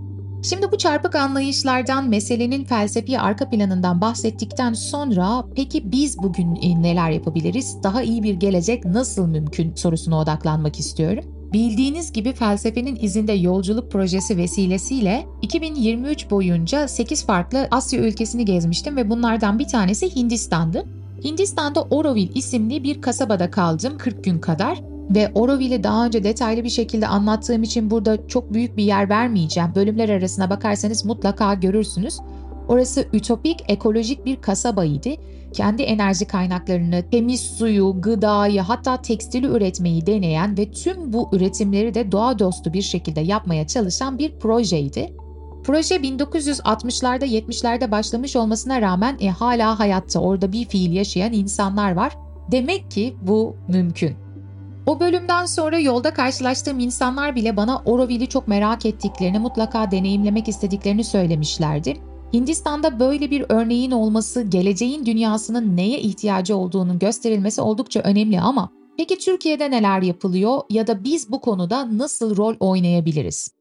Şimdi 0.44 0.72
bu 0.72 0.78
çarpık 0.78 1.16
anlayışlardan 1.16 2.10
meselenin 2.10 2.66
felsefi 2.66 3.20
arka 3.20 3.50
planından 3.50 4.02
bahsettikten 4.02 4.74
sonra 4.74 5.46
peki 5.56 5.92
biz 5.92 6.18
bugün 6.18 6.56
e, 6.56 6.82
neler 6.82 7.10
yapabiliriz? 7.10 7.78
Daha 7.84 8.02
iyi 8.02 8.24
bir 8.24 8.34
gelecek 8.34 8.86
nasıl 8.86 9.28
mümkün 9.28 9.76
sorusuna 9.76 10.20
odaklanmak 10.20 10.80
istiyorum. 10.80 11.24
Bildiğiniz 11.54 12.14
gibi 12.14 12.34
felsefenin 12.34 12.98
izinde 13.02 13.34
yolculuk 13.34 13.92
projesi 13.92 14.38
vesilesiyle 14.38 15.26
2023 15.42 16.32
boyunca 16.32 16.88
8 16.88 17.26
farklı 17.26 17.68
Asya 17.72 18.00
ülkesini 18.00 18.46
gezmiştim 18.46 18.96
ve 18.96 19.10
bunlardan 19.10 19.60
bir 19.60 19.68
tanesi 19.68 20.16
Hindistan'dı. 20.16 20.86
Hindistan'da 21.24 21.82
Oroville 21.82 22.34
isimli 22.36 22.84
bir 22.84 23.02
kasabada 23.02 23.52
kaldım 23.52 23.98
40 23.98 24.24
gün 24.24 24.40
kadar 24.40 24.91
ve 25.16 25.32
Oroville'i 25.36 25.84
daha 25.84 26.06
önce 26.06 26.24
detaylı 26.24 26.64
bir 26.64 26.70
şekilde 26.70 27.08
anlattığım 27.08 27.64
için 27.64 27.92
burada 27.92 28.28
çok 28.28 28.54
büyük 28.54 28.78
bir 28.78 28.84
yer 28.84 29.10
vermeyeceğim. 29.10 29.76
Bölümler 29.76 30.10
arasına 30.10 30.50
bakarsanız 30.50 31.06
mutlaka 31.06 31.54
görürsünüz. 31.54 32.18
Orası 32.68 33.06
ütopik, 33.14 33.64
ekolojik 33.68 34.26
bir 34.26 34.42
kasabaydı. 34.42 35.10
Kendi 35.54 35.82
enerji 35.82 36.26
kaynaklarını, 36.26 37.04
temiz 37.12 37.42
suyu, 37.42 38.02
gıdayı 38.02 38.62
hatta 38.62 39.02
tekstili 39.02 39.48
üretmeyi 39.48 40.06
deneyen 40.06 40.58
ve 40.58 40.72
tüm 40.72 41.14
bu 41.14 41.30
üretimleri 41.34 41.94
de 41.94 42.12
doğa 42.12 42.40
dostu 42.40 42.74
bir 42.74 42.82
şekilde 42.82 43.22
yapmaya 43.22 43.68
çalışan 43.68 44.18
bir 44.18 44.40
projeydi. 44.40 45.14
Proje 45.64 45.96
1960'larda 45.96 47.26
70'lerde 47.26 47.92
başlamış 47.92 48.36
olmasına 48.36 48.82
rağmen 48.82 49.18
e, 49.20 49.30
hala 49.30 49.80
hayatta 49.80 50.20
orada 50.20 50.52
bir 50.52 50.66
fiil 50.66 50.92
yaşayan 50.92 51.34
insanlar 51.34 51.92
var. 51.92 52.18
Demek 52.52 52.92
ki 52.92 53.16
bu 53.22 53.56
mümkün. 53.68 54.31
O 54.86 55.00
bölümden 55.00 55.46
sonra 55.46 55.80
yolda 55.80 56.14
karşılaştığım 56.14 56.80
insanlar 56.80 57.36
bile 57.36 57.58
bana 57.58 57.82
Oroville'i 57.86 58.28
çok 58.28 58.48
merak 58.48 58.86
ettiklerini, 58.86 59.40
mutlaka 59.40 59.92
deneyimlemek 59.92 60.48
istediklerini 60.48 61.04
söylemişlerdi. 61.04 61.98
Hindistan'da 62.34 63.00
böyle 63.00 63.32
bir 63.32 63.46
örneğin 63.50 63.92
olması, 63.92 64.42
geleceğin 64.42 65.06
dünyasının 65.06 65.78
neye 65.78 66.00
ihtiyacı 66.00 66.56
olduğunun 66.56 67.00
gösterilmesi 67.00 67.62
oldukça 67.62 68.00
önemli 68.00 68.42
ama 68.42 68.70
peki 68.98 69.18
Türkiye'de 69.18 69.72
neler 69.72 70.02
yapılıyor 70.02 70.62
ya 70.70 70.88
da 70.88 71.04
biz 71.04 71.32
bu 71.32 71.42
konuda 71.42 71.98
nasıl 71.98 72.38
rol 72.38 72.56
oynayabiliriz? 72.60 73.52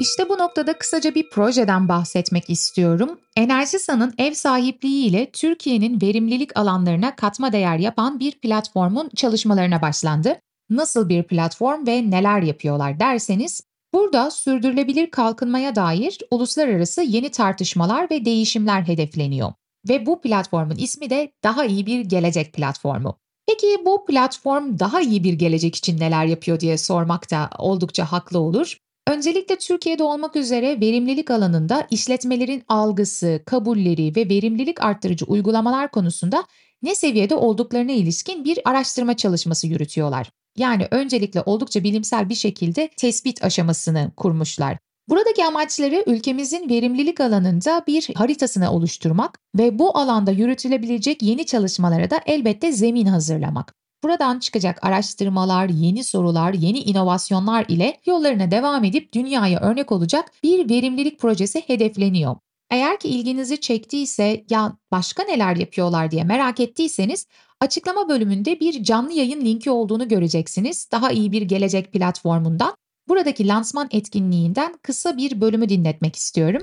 İşte 0.00 0.28
bu 0.28 0.38
noktada 0.38 0.78
kısaca 0.78 1.14
bir 1.14 1.30
projeden 1.30 1.88
bahsetmek 1.88 2.50
istiyorum. 2.50 3.20
Enerjisa'nın 3.36 4.14
ev 4.18 4.32
sahipliği 4.32 5.06
ile 5.06 5.30
Türkiye'nin 5.30 6.00
verimlilik 6.00 6.58
alanlarına 6.58 7.16
katma 7.16 7.52
değer 7.52 7.78
yapan 7.78 8.20
bir 8.20 8.32
platformun 8.32 9.10
çalışmalarına 9.16 9.82
başlandı. 9.82 10.36
Nasıl 10.70 11.08
bir 11.08 11.22
platform 11.22 11.86
ve 11.86 12.10
neler 12.10 12.42
yapıyorlar 12.42 13.00
derseniz, 13.00 13.60
burada 13.94 14.30
sürdürülebilir 14.30 15.10
kalkınmaya 15.10 15.74
dair 15.74 16.18
uluslararası 16.30 17.02
yeni 17.02 17.30
tartışmalar 17.30 18.10
ve 18.10 18.24
değişimler 18.24 18.82
hedefleniyor. 18.82 19.52
Ve 19.88 20.06
bu 20.06 20.20
platformun 20.20 20.76
ismi 20.76 21.10
de 21.10 21.32
Daha 21.44 21.64
İyi 21.64 21.86
Bir 21.86 22.00
Gelecek 22.00 22.52
Platformu. 22.52 23.16
Peki 23.48 23.84
bu 23.86 24.04
platform 24.06 24.78
daha 24.78 25.00
iyi 25.00 25.24
bir 25.24 25.32
gelecek 25.32 25.76
için 25.76 26.00
neler 26.00 26.24
yapıyor 26.24 26.60
diye 26.60 26.78
sormak 26.78 27.30
da 27.30 27.50
oldukça 27.58 28.12
haklı 28.12 28.38
olur. 28.38 28.76
Öncelikle 29.08 29.56
Türkiye'de 29.56 30.02
olmak 30.02 30.36
üzere 30.36 30.80
verimlilik 30.80 31.30
alanında 31.30 31.86
işletmelerin 31.90 32.62
algısı, 32.68 33.42
kabulleri 33.46 34.16
ve 34.16 34.28
verimlilik 34.28 34.82
arttırıcı 34.82 35.24
uygulamalar 35.24 35.90
konusunda 35.90 36.44
ne 36.82 36.94
seviyede 36.94 37.34
olduklarına 37.34 37.92
ilişkin 37.92 38.44
bir 38.44 38.58
araştırma 38.64 39.16
çalışması 39.16 39.66
yürütüyorlar. 39.66 40.30
Yani 40.56 40.88
öncelikle 40.90 41.42
oldukça 41.46 41.84
bilimsel 41.84 42.28
bir 42.28 42.34
şekilde 42.34 42.88
tespit 42.96 43.44
aşamasını 43.44 44.10
kurmuşlar. 44.16 44.78
Buradaki 45.08 45.44
amaçları 45.44 46.04
ülkemizin 46.06 46.68
verimlilik 46.68 47.20
alanında 47.20 47.84
bir 47.86 48.14
haritasını 48.14 48.72
oluşturmak 48.72 49.38
ve 49.58 49.78
bu 49.78 49.98
alanda 49.98 50.30
yürütülebilecek 50.30 51.22
yeni 51.22 51.46
çalışmalara 51.46 52.10
da 52.10 52.20
elbette 52.26 52.72
zemin 52.72 53.06
hazırlamak. 53.06 53.79
Buradan 54.02 54.38
çıkacak 54.38 54.84
araştırmalar, 54.84 55.68
yeni 55.68 56.04
sorular, 56.04 56.54
yeni 56.54 56.78
inovasyonlar 56.78 57.64
ile 57.68 58.00
yollarına 58.06 58.50
devam 58.50 58.84
edip 58.84 59.12
dünyaya 59.12 59.60
örnek 59.60 59.92
olacak 59.92 60.32
bir 60.42 60.70
verimlilik 60.70 61.18
projesi 61.18 61.62
hedefleniyor. 61.66 62.36
Eğer 62.70 63.00
ki 63.00 63.08
ilginizi 63.08 63.60
çektiyse 63.60 64.44
ya 64.50 64.72
başka 64.90 65.22
neler 65.22 65.56
yapıyorlar 65.56 66.10
diye 66.10 66.24
merak 66.24 66.60
ettiyseniz 66.60 67.26
açıklama 67.60 68.08
bölümünde 68.08 68.60
bir 68.60 68.82
canlı 68.82 69.12
yayın 69.12 69.44
linki 69.44 69.70
olduğunu 69.70 70.08
göreceksiniz. 70.08 70.88
Daha 70.92 71.10
iyi 71.10 71.32
bir 71.32 71.42
gelecek 71.42 71.92
platformundan. 71.92 72.74
Buradaki 73.08 73.48
lansman 73.48 73.88
etkinliğinden 73.90 74.78
kısa 74.82 75.16
bir 75.16 75.40
bölümü 75.40 75.68
dinletmek 75.68 76.16
istiyorum. 76.16 76.62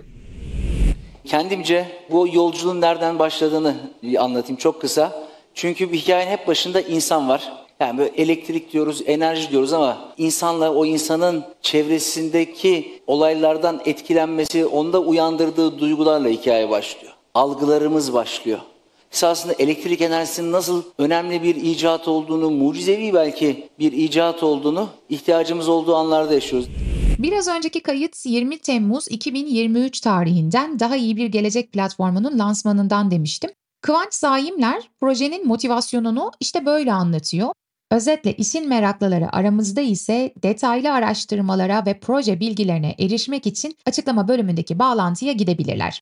Kendimce 1.26 1.88
bu 2.12 2.28
yolculuğun 2.34 2.82
nereden 2.82 3.20
başladığını 3.20 3.76
anlatayım 4.20 4.58
çok 4.58 4.82
kısa. 4.82 5.27
Çünkü 5.58 5.92
bir 5.92 5.98
hikayenin 5.98 6.32
hep 6.32 6.48
başında 6.48 6.82
insan 6.82 7.30
var. 7.30 7.52
Yani 7.80 7.98
böyle 7.98 8.10
elektrik 8.10 8.74
diyoruz, 8.74 9.02
enerji 9.06 9.50
diyoruz 9.52 9.74
ama 9.74 9.98
insanla 10.18 10.74
o 10.74 10.86
insanın 10.86 11.44
çevresindeki 11.62 13.02
olaylardan 13.08 13.82
etkilenmesi, 13.86 14.66
onda 14.66 15.00
uyandırdığı 15.00 15.80
duygularla 15.80 16.30
hikaye 16.30 16.70
başlıyor. 16.70 17.14
Algılarımız 17.34 18.14
başlıyor. 18.14 18.60
Esasında 19.14 19.54
elektrik 19.60 20.02
enerjisinin 20.02 20.52
nasıl 20.52 20.84
önemli 20.98 21.44
bir 21.44 21.56
icat 21.56 22.08
olduğunu, 22.08 22.50
mucizevi 22.52 23.14
belki 23.14 23.70
bir 23.80 23.92
icat 23.92 24.44
olduğunu 24.44 24.90
ihtiyacımız 25.10 25.70
olduğu 25.70 25.96
anlarda 25.96 26.34
yaşıyoruz. 26.34 26.70
Biraz 27.20 27.48
önceki 27.48 27.80
kayıt 27.80 28.26
20 28.26 28.58
Temmuz 28.58 29.08
2023 29.12 30.00
tarihinden 30.00 30.80
Daha 30.80 30.96
iyi 30.96 31.18
Bir 31.18 31.28
Gelecek 31.28 31.72
platformunun 31.72 32.40
lansmanından 32.40 33.12
demiştim. 33.12 33.50
Kıvanç 33.88 34.14
Zaimler 34.14 34.90
projenin 35.00 35.48
motivasyonunu 35.48 36.32
işte 36.40 36.66
böyle 36.66 36.94
anlatıyor. 36.94 37.50
Özetle 37.92 38.34
işin 38.34 38.70
meraklıları 38.70 39.36
aramızda 39.36 39.82
ise 39.82 40.34
detaylı 40.44 40.94
araştırmalara 40.94 41.86
ve 41.86 42.00
proje 42.00 42.40
bilgilerine 42.40 42.96
erişmek 43.00 43.48
için 43.48 43.76
açıklama 43.86 44.28
bölümündeki 44.28 44.80
bağlantıya 44.80 45.34
gidebilirler. 45.34 46.02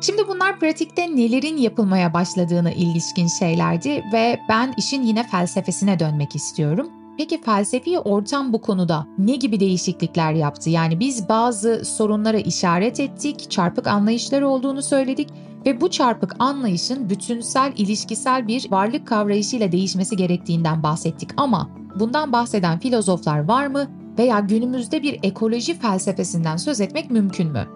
Şimdi 0.00 0.28
bunlar 0.28 0.60
pratikte 0.60 1.16
nelerin 1.16 1.56
yapılmaya 1.56 2.14
başladığına 2.14 2.70
ilişkin 2.70 3.26
şeylerdi 3.26 4.04
ve 4.12 4.40
ben 4.48 4.74
işin 4.78 5.02
yine 5.02 5.28
felsefesine 5.28 5.98
dönmek 5.98 6.36
istiyorum. 6.36 6.90
Peki 7.18 7.42
felsefi 7.42 7.98
ortam 7.98 8.52
bu 8.52 8.60
konuda 8.60 9.06
ne 9.18 9.36
gibi 9.36 9.60
değişiklikler 9.60 10.32
yaptı? 10.32 10.70
Yani 10.70 11.00
biz 11.00 11.28
bazı 11.28 11.84
sorunlara 11.84 12.38
işaret 12.38 13.00
ettik, 13.00 13.50
çarpık 13.50 13.86
anlayışlar 13.86 14.42
olduğunu 14.42 14.82
söyledik 14.82 15.28
ve 15.66 15.80
bu 15.80 15.90
çarpık 15.90 16.36
anlayışın 16.38 17.10
bütünsel, 17.10 17.72
ilişkisel 17.76 18.48
bir 18.48 18.70
varlık 18.70 19.06
kavrayışıyla 19.06 19.72
değişmesi 19.72 20.16
gerektiğinden 20.16 20.82
bahsettik. 20.82 21.30
Ama 21.36 21.70
bundan 22.00 22.32
bahseden 22.32 22.78
filozoflar 22.78 23.48
var 23.48 23.66
mı 23.66 23.88
veya 24.18 24.40
günümüzde 24.40 25.02
bir 25.02 25.18
ekoloji 25.22 25.78
felsefesinden 25.78 26.56
söz 26.56 26.80
etmek 26.80 27.10
mümkün 27.10 27.52
mü? 27.52 27.66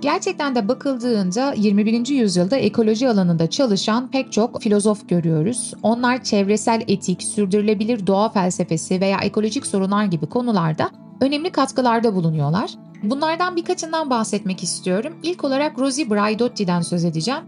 Gerçekten 0.00 0.54
de 0.54 0.68
bakıldığında 0.68 1.54
21. 1.56 2.08
yüzyılda 2.08 2.56
ekoloji 2.56 3.08
alanında 3.08 3.50
çalışan 3.50 4.10
pek 4.10 4.32
çok 4.32 4.62
filozof 4.62 5.08
görüyoruz. 5.08 5.74
Onlar 5.82 6.22
çevresel 6.22 6.82
etik, 6.88 7.22
sürdürülebilir 7.22 8.06
doğa 8.06 8.28
felsefesi 8.28 9.00
veya 9.00 9.18
ekolojik 9.18 9.66
sorunlar 9.66 10.04
gibi 10.04 10.26
konularda 10.26 10.90
önemli 11.20 11.50
katkılarda 11.50 12.14
bulunuyorlar. 12.14 12.70
Bunlardan 13.10 13.56
birkaçından 13.56 14.10
bahsetmek 14.10 14.62
istiyorum. 14.62 15.14
İlk 15.22 15.44
olarak 15.44 15.78
Rosie 15.78 16.10
Braidotti'den 16.10 16.80
söz 16.80 17.04
edeceğim. 17.04 17.40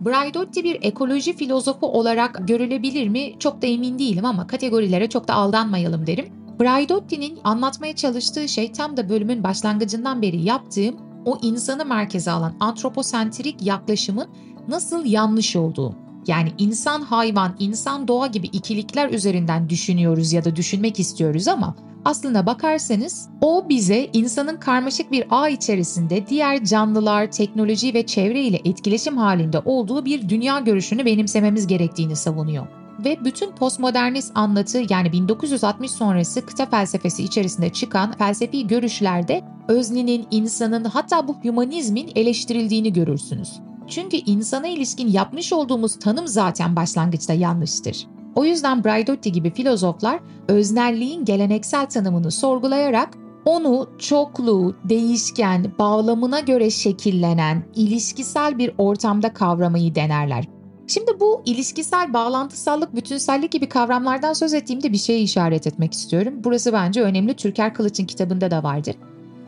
Braidotti 0.00 0.64
bir 0.64 0.78
ekoloji 0.82 1.36
filozofu 1.36 1.86
olarak 1.86 2.48
görülebilir 2.48 3.08
mi? 3.08 3.32
Çok 3.38 3.62
da 3.62 3.66
emin 3.66 3.98
değilim 3.98 4.24
ama 4.24 4.46
kategorilere 4.46 5.08
çok 5.08 5.28
da 5.28 5.34
aldanmayalım 5.34 6.06
derim. 6.06 6.26
Braidotti'nin 6.60 7.38
anlatmaya 7.44 7.96
çalıştığı 7.96 8.48
şey 8.48 8.72
tam 8.72 8.96
da 8.96 9.08
bölümün 9.08 9.44
başlangıcından 9.44 10.22
beri 10.22 10.42
yaptığım 10.42 10.96
o 11.24 11.38
insanı 11.42 11.84
merkeze 11.84 12.30
alan 12.30 12.54
antroposentrik 12.60 13.62
yaklaşımın 13.62 14.28
nasıl 14.68 15.04
yanlış 15.04 15.56
olduğu. 15.56 15.94
Yani 16.26 16.52
insan 16.58 17.02
hayvan, 17.02 17.56
insan 17.58 18.08
doğa 18.08 18.26
gibi 18.26 18.46
ikilikler 18.46 19.10
üzerinden 19.10 19.68
düşünüyoruz 19.68 20.32
ya 20.32 20.44
da 20.44 20.56
düşünmek 20.56 21.00
istiyoruz 21.00 21.48
ama 21.48 21.74
aslına 22.08 22.46
bakarsanız 22.46 23.28
o 23.40 23.68
bize 23.68 24.10
insanın 24.12 24.56
karmaşık 24.56 25.12
bir 25.12 25.24
ağ 25.30 25.48
içerisinde 25.48 26.26
diğer 26.26 26.64
canlılar, 26.64 27.32
teknoloji 27.32 27.94
ve 27.94 28.06
çevre 28.06 28.42
ile 28.42 28.60
etkileşim 28.64 29.16
halinde 29.16 29.58
olduğu 29.64 30.04
bir 30.04 30.28
dünya 30.28 30.58
görüşünü 30.58 31.04
benimsememiz 31.04 31.66
gerektiğini 31.66 32.16
savunuyor 32.16 32.66
ve 33.04 33.24
bütün 33.24 33.50
postmodernist 33.50 34.32
anlatı 34.34 34.82
yani 34.90 35.12
1960 35.12 35.90
sonrası 35.90 36.46
kıta 36.46 36.66
felsefesi 36.66 37.24
içerisinde 37.24 37.72
çıkan 37.72 38.12
felsefi 38.12 38.66
görüşlerde 38.66 39.42
öznenin, 39.68 40.26
insanın 40.30 40.84
hatta 40.84 41.28
bu 41.28 41.36
hümanizmin 41.44 42.10
eleştirildiğini 42.14 42.92
görürsünüz. 42.92 43.52
Çünkü 43.88 44.16
insana 44.16 44.66
ilişkin 44.66 45.08
yapmış 45.08 45.52
olduğumuz 45.52 45.98
tanım 45.98 46.26
zaten 46.26 46.76
başlangıçta 46.76 47.32
yanlıştır. 47.32 48.06
O 48.38 48.44
yüzden 48.44 48.84
Braidotti 48.84 49.32
gibi 49.32 49.50
filozoflar 49.50 50.20
öznelliğin 50.48 51.24
geleneksel 51.24 51.86
tanımını 51.86 52.30
sorgulayarak 52.30 53.08
onu 53.44 53.88
çoklu, 53.98 54.76
değişken, 54.84 55.72
bağlamına 55.78 56.40
göre 56.40 56.70
şekillenen, 56.70 57.64
ilişkisel 57.74 58.58
bir 58.58 58.72
ortamda 58.78 59.32
kavramayı 59.32 59.94
denerler. 59.94 60.44
Şimdi 60.86 61.20
bu 61.20 61.42
ilişkisel 61.44 62.12
bağlantısallık, 62.12 62.96
bütünsellik 62.96 63.52
gibi 63.52 63.68
kavramlardan 63.68 64.32
söz 64.32 64.54
ettiğimde 64.54 64.92
bir 64.92 64.98
şeye 64.98 65.20
işaret 65.20 65.66
etmek 65.66 65.92
istiyorum. 65.92 66.34
Burası 66.44 66.72
bence 66.72 67.02
önemli. 67.02 67.34
Türker 67.34 67.74
Kılıç'ın 67.74 68.04
kitabında 68.04 68.50
da 68.50 68.62
vardır. 68.62 68.94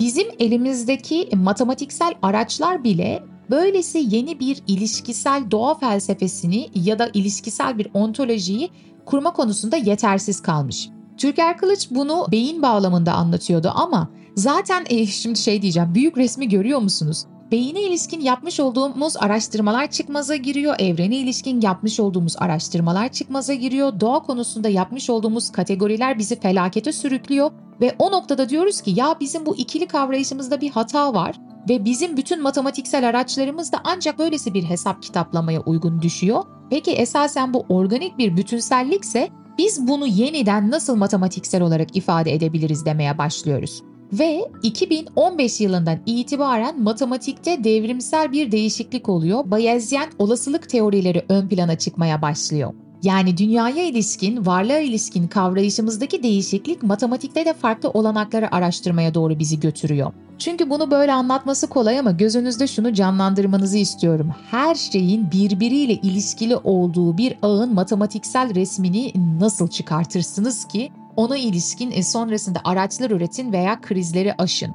Bizim 0.01 0.27
elimizdeki 0.39 1.29
matematiksel 1.37 2.15
araçlar 2.23 2.85
bile 2.85 3.23
böylesi 3.51 4.07
yeni 4.11 4.41
bir 4.41 4.63
ilişkisel 4.67 5.51
doğa 5.51 5.75
felsefesini 5.75 6.71
ya 6.75 6.99
da 6.99 7.11
ilişkisel 7.15 7.79
bir 7.79 7.89
ontolojiyi 7.95 8.71
kurma 9.07 9.33
konusunda 9.33 9.77
yetersiz 9.77 10.43
kalmış. 10.43 10.89
Türker 11.17 11.59
Kılıç 11.59 11.89
bunu 11.91 12.27
beyin 12.33 12.63
bağlamında 12.63 13.13
anlatıyordu 13.13 13.73
ama 13.75 14.11
zaten 14.37 14.85
e, 14.91 15.07
şimdi 15.07 15.39
şey 15.39 15.63
diyeceğim 15.63 15.95
büyük 15.95 16.19
resmi 16.19 16.49
görüyor 16.49 16.81
musunuz? 16.81 17.25
Beyine 17.53 17.83
ilişkin 17.83 18.21
yapmış 18.21 18.61
olduğumuz 18.61 19.17
araştırmalar 19.17 19.91
çıkmaza 19.91 20.37
giriyor, 20.37 20.75
evrene 20.79 21.17
ilişkin 21.17 21.61
yapmış 21.61 22.01
olduğumuz 22.01 22.37
araştırmalar 22.39 23.13
çıkmaza 23.13 23.55
giriyor, 23.55 24.01
doğa 24.01 24.23
konusunda 24.23 24.69
yapmış 24.69 25.11
olduğumuz 25.11 25.53
kategoriler 25.53 26.19
bizi 26.19 26.41
felakete 26.41 26.93
sürüklüyor 26.93 27.51
ve 27.81 27.95
o 27.99 28.13
noktada 28.13 28.49
diyoruz 28.49 28.81
ki 28.81 28.93
ya 28.97 29.17
bizim 29.21 29.47
bu 29.47 29.57
ikili 29.57 29.87
kavrayışımızda 29.87 30.61
bir 30.61 30.71
hata 30.71 31.15
var 31.15 31.37
ve 31.69 31.85
bizim 31.85 32.17
bütün 32.17 32.43
matematiksel 32.43 33.09
araçlarımız 33.09 33.73
da 33.73 33.81
ancak 33.85 34.19
böylesi 34.19 34.55
bir 34.55 34.63
hesap 34.63 35.03
kitaplamaya 35.03 35.61
uygun 35.61 36.03
düşüyor. 36.03 36.43
Peki 36.71 36.91
esasen 36.91 37.55
bu 37.55 37.67
organik 37.69 38.19
bir 38.19 38.37
bütünsellikse 38.37 39.29
biz 39.59 39.89
bunu 39.89 40.07
yeniden 40.07 40.71
nasıl 40.71 40.97
matematiksel 40.97 41.63
olarak 41.63 41.97
ifade 41.97 42.35
edebiliriz 42.35 42.85
demeye 42.85 43.19
başlıyoruz 43.19 43.83
ve 44.13 44.45
2015 44.63 45.61
yılından 45.61 45.99
itibaren 46.07 46.83
matematikte 46.83 47.65
devrimsel 47.65 48.33
bir 48.33 48.53
değişiklik 48.53 49.09
oluyor. 49.09 49.51
Bayezyen 49.51 50.11
olasılık 50.19 50.69
teorileri 50.69 51.25
ön 51.29 51.49
plana 51.49 51.79
çıkmaya 51.79 52.23
başlıyor. 52.23 52.75
Yani 53.03 53.37
dünyaya 53.37 53.85
ilişkin, 53.85 54.47
varlığa 54.47 54.79
ilişkin 54.79 55.29
kavrayışımızdaki 55.29 56.23
değişiklik 56.23 56.83
matematikte 56.83 57.45
de 57.45 57.53
farklı 57.53 57.91
olanakları 57.91 58.55
araştırmaya 58.55 59.15
doğru 59.15 59.39
bizi 59.39 59.61
götürüyor. 59.61 60.13
Çünkü 60.41 60.71
bunu 60.71 60.91
böyle 60.91 61.13
anlatması 61.13 61.67
kolay 61.67 61.99
ama 61.99 62.11
gözünüzde 62.11 62.67
şunu 62.67 62.93
canlandırmanızı 62.93 63.79
istiyorum. 63.79 64.35
Her 64.51 64.75
şeyin 64.75 65.31
birbiriyle 65.31 65.93
ilişkili 65.93 66.57
olduğu 66.57 67.19
bir 67.19 67.37
ağın 67.43 67.75
matematiksel 67.75 68.55
resmini 68.55 69.13
nasıl 69.41 69.69
çıkartırsınız 69.69 70.65
ki 70.65 70.93
ona 71.17 71.37
ilişkin 71.37 71.91
e, 71.91 72.03
sonrasında 72.03 72.61
araçlar 72.65 73.11
üretin 73.11 73.53
veya 73.53 73.81
krizleri 73.81 74.35
aşın. 74.35 74.75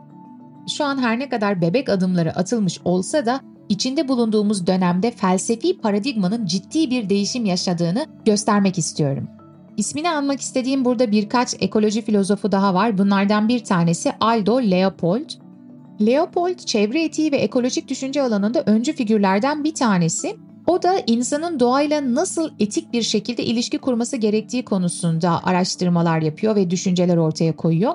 Şu 0.77 0.85
an 0.85 0.97
her 0.97 1.19
ne 1.19 1.29
kadar 1.29 1.61
bebek 1.61 1.89
adımları 1.89 2.35
atılmış 2.35 2.79
olsa 2.85 3.25
da 3.25 3.41
içinde 3.69 4.07
bulunduğumuz 4.07 4.67
dönemde 4.67 5.11
felsefi 5.11 5.77
paradigmanın 5.77 6.45
ciddi 6.45 6.89
bir 6.89 7.09
değişim 7.09 7.45
yaşadığını 7.45 8.05
göstermek 8.25 8.77
istiyorum. 8.77 9.27
İsmini 9.77 10.09
anmak 10.09 10.41
istediğim 10.41 10.85
burada 10.85 11.11
birkaç 11.11 11.55
ekoloji 11.59 12.01
filozofu 12.01 12.51
daha 12.51 12.73
var. 12.73 12.97
Bunlardan 12.97 13.47
bir 13.47 13.63
tanesi 13.63 14.11
Aldo 14.19 14.61
Leopold. 14.61 15.44
Leopold 16.01 16.57
çevre 16.57 17.03
etiği 17.03 17.31
ve 17.31 17.37
ekolojik 17.37 17.87
düşünce 17.87 18.21
alanında 18.21 18.63
öncü 18.65 18.93
figürlerden 18.93 19.63
bir 19.63 19.73
tanesi 19.73 20.35
o 20.67 20.83
da 20.83 20.99
insanın 21.07 21.59
doğayla 21.59 22.15
nasıl 22.15 22.49
etik 22.59 22.93
bir 22.93 23.01
şekilde 23.01 23.43
ilişki 23.43 23.77
kurması 23.77 24.17
gerektiği 24.17 24.65
konusunda 24.65 25.43
araştırmalar 25.43 26.21
yapıyor 26.21 26.55
ve 26.55 26.69
düşünceler 26.69 27.17
ortaya 27.17 27.55
koyuyor. 27.55 27.93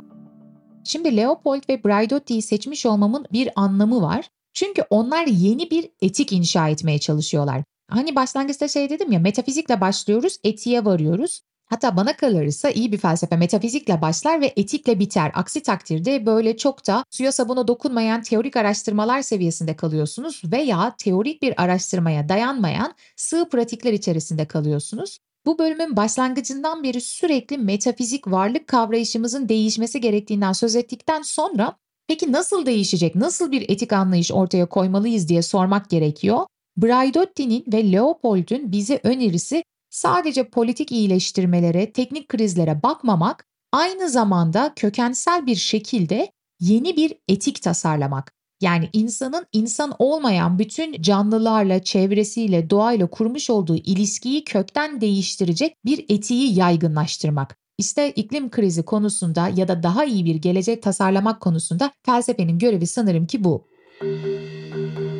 Şimdi 0.84 1.16
Leopold 1.16 1.62
ve 1.68 1.84
Braidotti'yi 1.84 2.42
seçmiş 2.42 2.86
olmamın 2.86 3.26
bir 3.32 3.48
anlamı 3.56 4.02
var. 4.02 4.28
Çünkü 4.52 4.82
onlar 4.90 5.26
yeni 5.26 5.70
bir 5.70 5.90
etik 6.02 6.32
inşa 6.32 6.68
etmeye 6.68 6.98
çalışıyorlar. 6.98 7.62
Hani 7.90 8.16
başlangıçta 8.16 8.68
şey 8.68 8.90
dedim 8.90 9.12
ya 9.12 9.20
metafizikle 9.20 9.80
başlıyoruz, 9.80 10.36
etiğe 10.44 10.84
varıyoruz. 10.84 11.40
Hatta 11.70 11.96
bana 11.96 12.16
kalırsa 12.16 12.70
iyi 12.70 12.92
bir 12.92 12.98
felsefe 12.98 13.36
metafizikle 13.36 14.02
başlar 14.02 14.40
ve 14.40 14.52
etikle 14.56 14.98
biter. 14.98 15.32
Aksi 15.34 15.62
takdirde 15.62 16.26
böyle 16.26 16.56
çok 16.56 16.86
da 16.86 17.04
suya 17.10 17.32
sabuna 17.32 17.68
dokunmayan 17.68 18.22
teorik 18.22 18.56
araştırmalar 18.56 19.22
seviyesinde 19.22 19.76
kalıyorsunuz 19.76 20.42
veya 20.44 20.94
teorik 20.98 21.42
bir 21.42 21.62
araştırmaya 21.62 22.28
dayanmayan 22.28 22.94
sığ 23.16 23.48
pratikler 23.48 23.92
içerisinde 23.92 24.44
kalıyorsunuz. 24.44 25.18
Bu 25.46 25.58
bölümün 25.58 25.96
başlangıcından 25.96 26.82
beri 26.82 27.00
sürekli 27.00 27.58
metafizik 27.58 28.26
varlık 28.26 28.66
kavrayışımızın 28.66 29.48
değişmesi 29.48 30.00
gerektiğinden 30.00 30.52
söz 30.52 30.76
ettikten 30.76 31.22
sonra 31.22 31.76
peki 32.08 32.32
nasıl 32.32 32.66
değişecek, 32.66 33.14
nasıl 33.14 33.52
bir 33.52 33.70
etik 33.70 33.92
anlayış 33.92 34.32
ortaya 34.32 34.66
koymalıyız 34.66 35.28
diye 35.28 35.42
sormak 35.42 35.90
gerekiyor. 35.90 36.46
Braidotti'nin 36.76 37.64
ve 37.72 37.92
Leopold'un 37.92 38.72
bize 38.72 39.00
önerisi 39.02 39.64
sadece 39.90 40.48
politik 40.48 40.92
iyileştirmelere, 40.92 41.92
teknik 41.92 42.28
krizlere 42.28 42.82
bakmamak, 42.82 43.46
aynı 43.72 44.10
zamanda 44.10 44.72
kökensel 44.76 45.46
bir 45.46 45.56
şekilde 45.56 46.32
yeni 46.60 46.96
bir 46.96 47.14
etik 47.28 47.62
tasarlamak. 47.62 48.32
Yani 48.60 48.88
insanın 48.92 49.46
insan 49.52 49.94
olmayan 49.98 50.58
bütün 50.58 51.02
canlılarla, 51.02 51.82
çevresiyle, 51.82 52.70
doğayla 52.70 53.06
kurmuş 53.06 53.50
olduğu 53.50 53.76
ilişkiyi 53.76 54.44
kökten 54.44 55.00
değiştirecek 55.00 55.76
bir 55.84 56.04
etiği 56.08 56.58
yaygınlaştırmak. 56.58 57.56
İşte 57.78 58.10
iklim 58.10 58.50
krizi 58.50 58.82
konusunda 58.82 59.48
ya 59.48 59.68
da 59.68 59.82
daha 59.82 60.04
iyi 60.04 60.24
bir 60.24 60.34
gelecek 60.34 60.82
tasarlamak 60.82 61.40
konusunda 61.40 61.90
felsefenin 62.06 62.58
görevi 62.58 62.86
sanırım 62.86 63.26
ki 63.26 63.44
bu. 63.44 63.66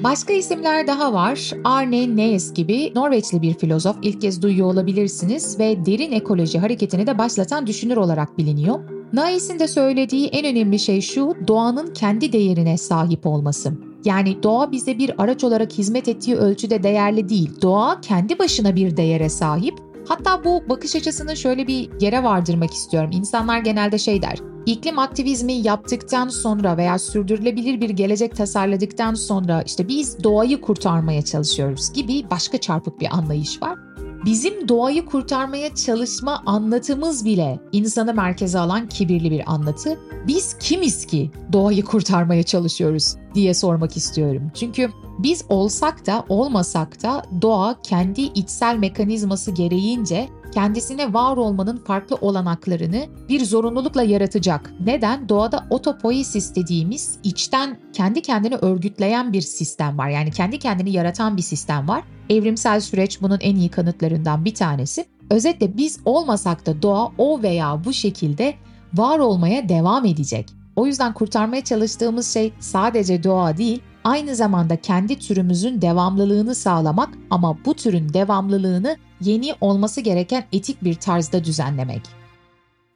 Başka 0.04 0.32
isimler 0.32 0.86
daha 0.86 1.12
var. 1.12 1.50
Arne 1.64 2.16
Naes 2.16 2.54
gibi 2.54 2.92
Norveçli 2.94 3.42
bir 3.42 3.54
filozof 3.54 3.96
ilk 4.02 4.20
kez 4.20 4.42
duyuyor 4.42 4.72
olabilirsiniz 4.72 5.58
ve 5.58 5.86
derin 5.86 6.12
ekoloji 6.12 6.58
hareketini 6.58 7.06
de 7.06 7.18
başlatan 7.18 7.66
düşünür 7.66 7.96
olarak 7.96 8.38
biliniyor. 8.38 8.80
Naes'in 9.12 9.58
de 9.58 9.68
söylediği 9.68 10.26
en 10.26 10.46
önemli 10.46 10.78
şey 10.78 11.00
şu, 11.00 11.34
doğanın 11.48 11.94
kendi 11.94 12.32
değerine 12.32 12.78
sahip 12.78 13.26
olması. 13.26 13.72
Yani 14.04 14.42
doğa 14.42 14.72
bize 14.72 14.98
bir 14.98 15.22
araç 15.22 15.44
olarak 15.44 15.72
hizmet 15.72 16.08
ettiği 16.08 16.36
ölçüde 16.36 16.82
değerli 16.82 17.28
değil. 17.28 17.50
Doğa 17.62 18.00
kendi 18.00 18.38
başına 18.38 18.76
bir 18.76 18.96
değere 18.96 19.28
sahip. 19.28 19.89
Hatta 20.10 20.44
bu 20.44 20.68
bakış 20.68 20.96
açısını 20.96 21.36
şöyle 21.36 21.66
bir 21.66 21.90
yere 22.00 22.22
vardırmak 22.22 22.74
istiyorum. 22.74 23.10
İnsanlar 23.12 23.58
genelde 23.58 23.98
şey 23.98 24.22
der. 24.22 24.38
İklim 24.66 24.98
aktivizmi 24.98 25.52
yaptıktan 25.52 26.28
sonra 26.28 26.76
veya 26.76 26.98
sürdürülebilir 26.98 27.80
bir 27.80 27.90
gelecek 27.90 28.36
tasarladıktan 28.36 29.14
sonra 29.14 29.62
işte 29.62 29.88
biz 29.88 30.24
doğayı 30.24 30.60
kurtarmaya 30.60 31.22
çalışıyoruz 31.22 31.92
gibi 31.92 32.30
başka 32.30 32.58
çarpık 32.58 33.00
bir 33.00 33.08
anlayış 33.16 33.62
var. 33.62 33.89
Bizim 34.24 34.68
doğayı 34.68 35.06
kurtarmaya 35.06 35.74
çalışma 35.74 36.42
anlatımız 36.46 37.24
bile 37.24 37.60
insanı 37.72 38.14
merkeze 38.14 38.58
alan 38.58 38.88
kibirli 38.88 39.30
bir 39.30 39.52
anlatı. 39.52 39.98
Biz 40.26 40.56
kimiz 40.60 41.06
ki 41.06 41.30
doğayı 41.52 41.84
kurtarmaya 41.84 42.42
çalışıyoruz 42.42 43.16
diye 43.34 43.54
sormak 43.54 43.96
istiyorum. 43.96 44.50
Çünkü 44.54 44.90
biz 45.18 45.44
olsak 45.48 46.06
da 46.06 46.24
olmasak 46.28 47.02
da 47.02 47.22
doğa 47.42 47.82
kendi 47.82 48.20
içsel 48.20 48.76
mekanizması 48.76 49.50
gereğince 49.50 50.28
kendisine 50.50 51.12
var 51.12 51.36
olmanın 51.36 51.76
farklı 51.76 52.16
olanaklarını 52.16 53.06
bir 53.28 53.44
zorunlulukla 53.44 54.02
yaratacak. 54.02 54.72
Neden? 54.80 55.28
Doğada 55.28 55.66
otopoiesis 55.70 56.54
dediğimiz 56.54 57.18
içten 57.24 57.78
kendi 57.92 58.22
kendini 58.22 58.56
örgütleyen 58.56 59.32
bir 59.32 59.40
sistem 59.40 59.98
var. 59.98 60.08
Yani 60.08 60.30
kendi 60.30 60.58
kendini 60.58 60.90
yaratan 60.90 61.36
bir 61.36 61.42
sistem 61.42 61.88
var. 61.88 62.04
Evrimsel 62.28 62.80
süreç 62.80 63.22
bunun 63.22 63.38
en 63.40 63.56
iyi 63.56 63.68
kanıtlarından 63.68 64.44
bir 64.44 64.54
tanesi. 64.54 65.04
Özetle 65.30 65.76
biz 65.76 66.00
olmasak 66.04 66.66
da 66.66 66.82
doğa 66.82 67.12
o 67.18 67.42
veya 67.42 67.84
bu 67.84 67.92
şekilde 67.92 68.54
var 68.94 69.18
olmaya 69.18 69.68
devam 69.68 70.04
edecek. 70.04 70.46
O 70.76 70.86
yüzden 70.86 71.14
kurtarmaya 71.14 71.64
çalıştığımız 71.64 72.34
şey 72.34 72.52
sadece 72.60 73.22
doğa 73.22 73.56
değil, 73.56 73.82
aynı 74.04 74.36
zamanda 74.36 74.76
kendi 74.76 75.18
türümüzün 75.18 75.82
devamlılığını 75.82 76.54
sağlamak 76.54 77.08
ama 77.30 77.58
bu 77.64 77.74
türün 77.74 78.12
devamlılığını 78.12 78.96
yeni 79.20 79.54
olması 79.60 80.00
gereken 80.00 80.44
etik 80.52 80.84
bir 80.84 80.94
tarzda 80.94 81.44
düzenlemek. 81.44 82.02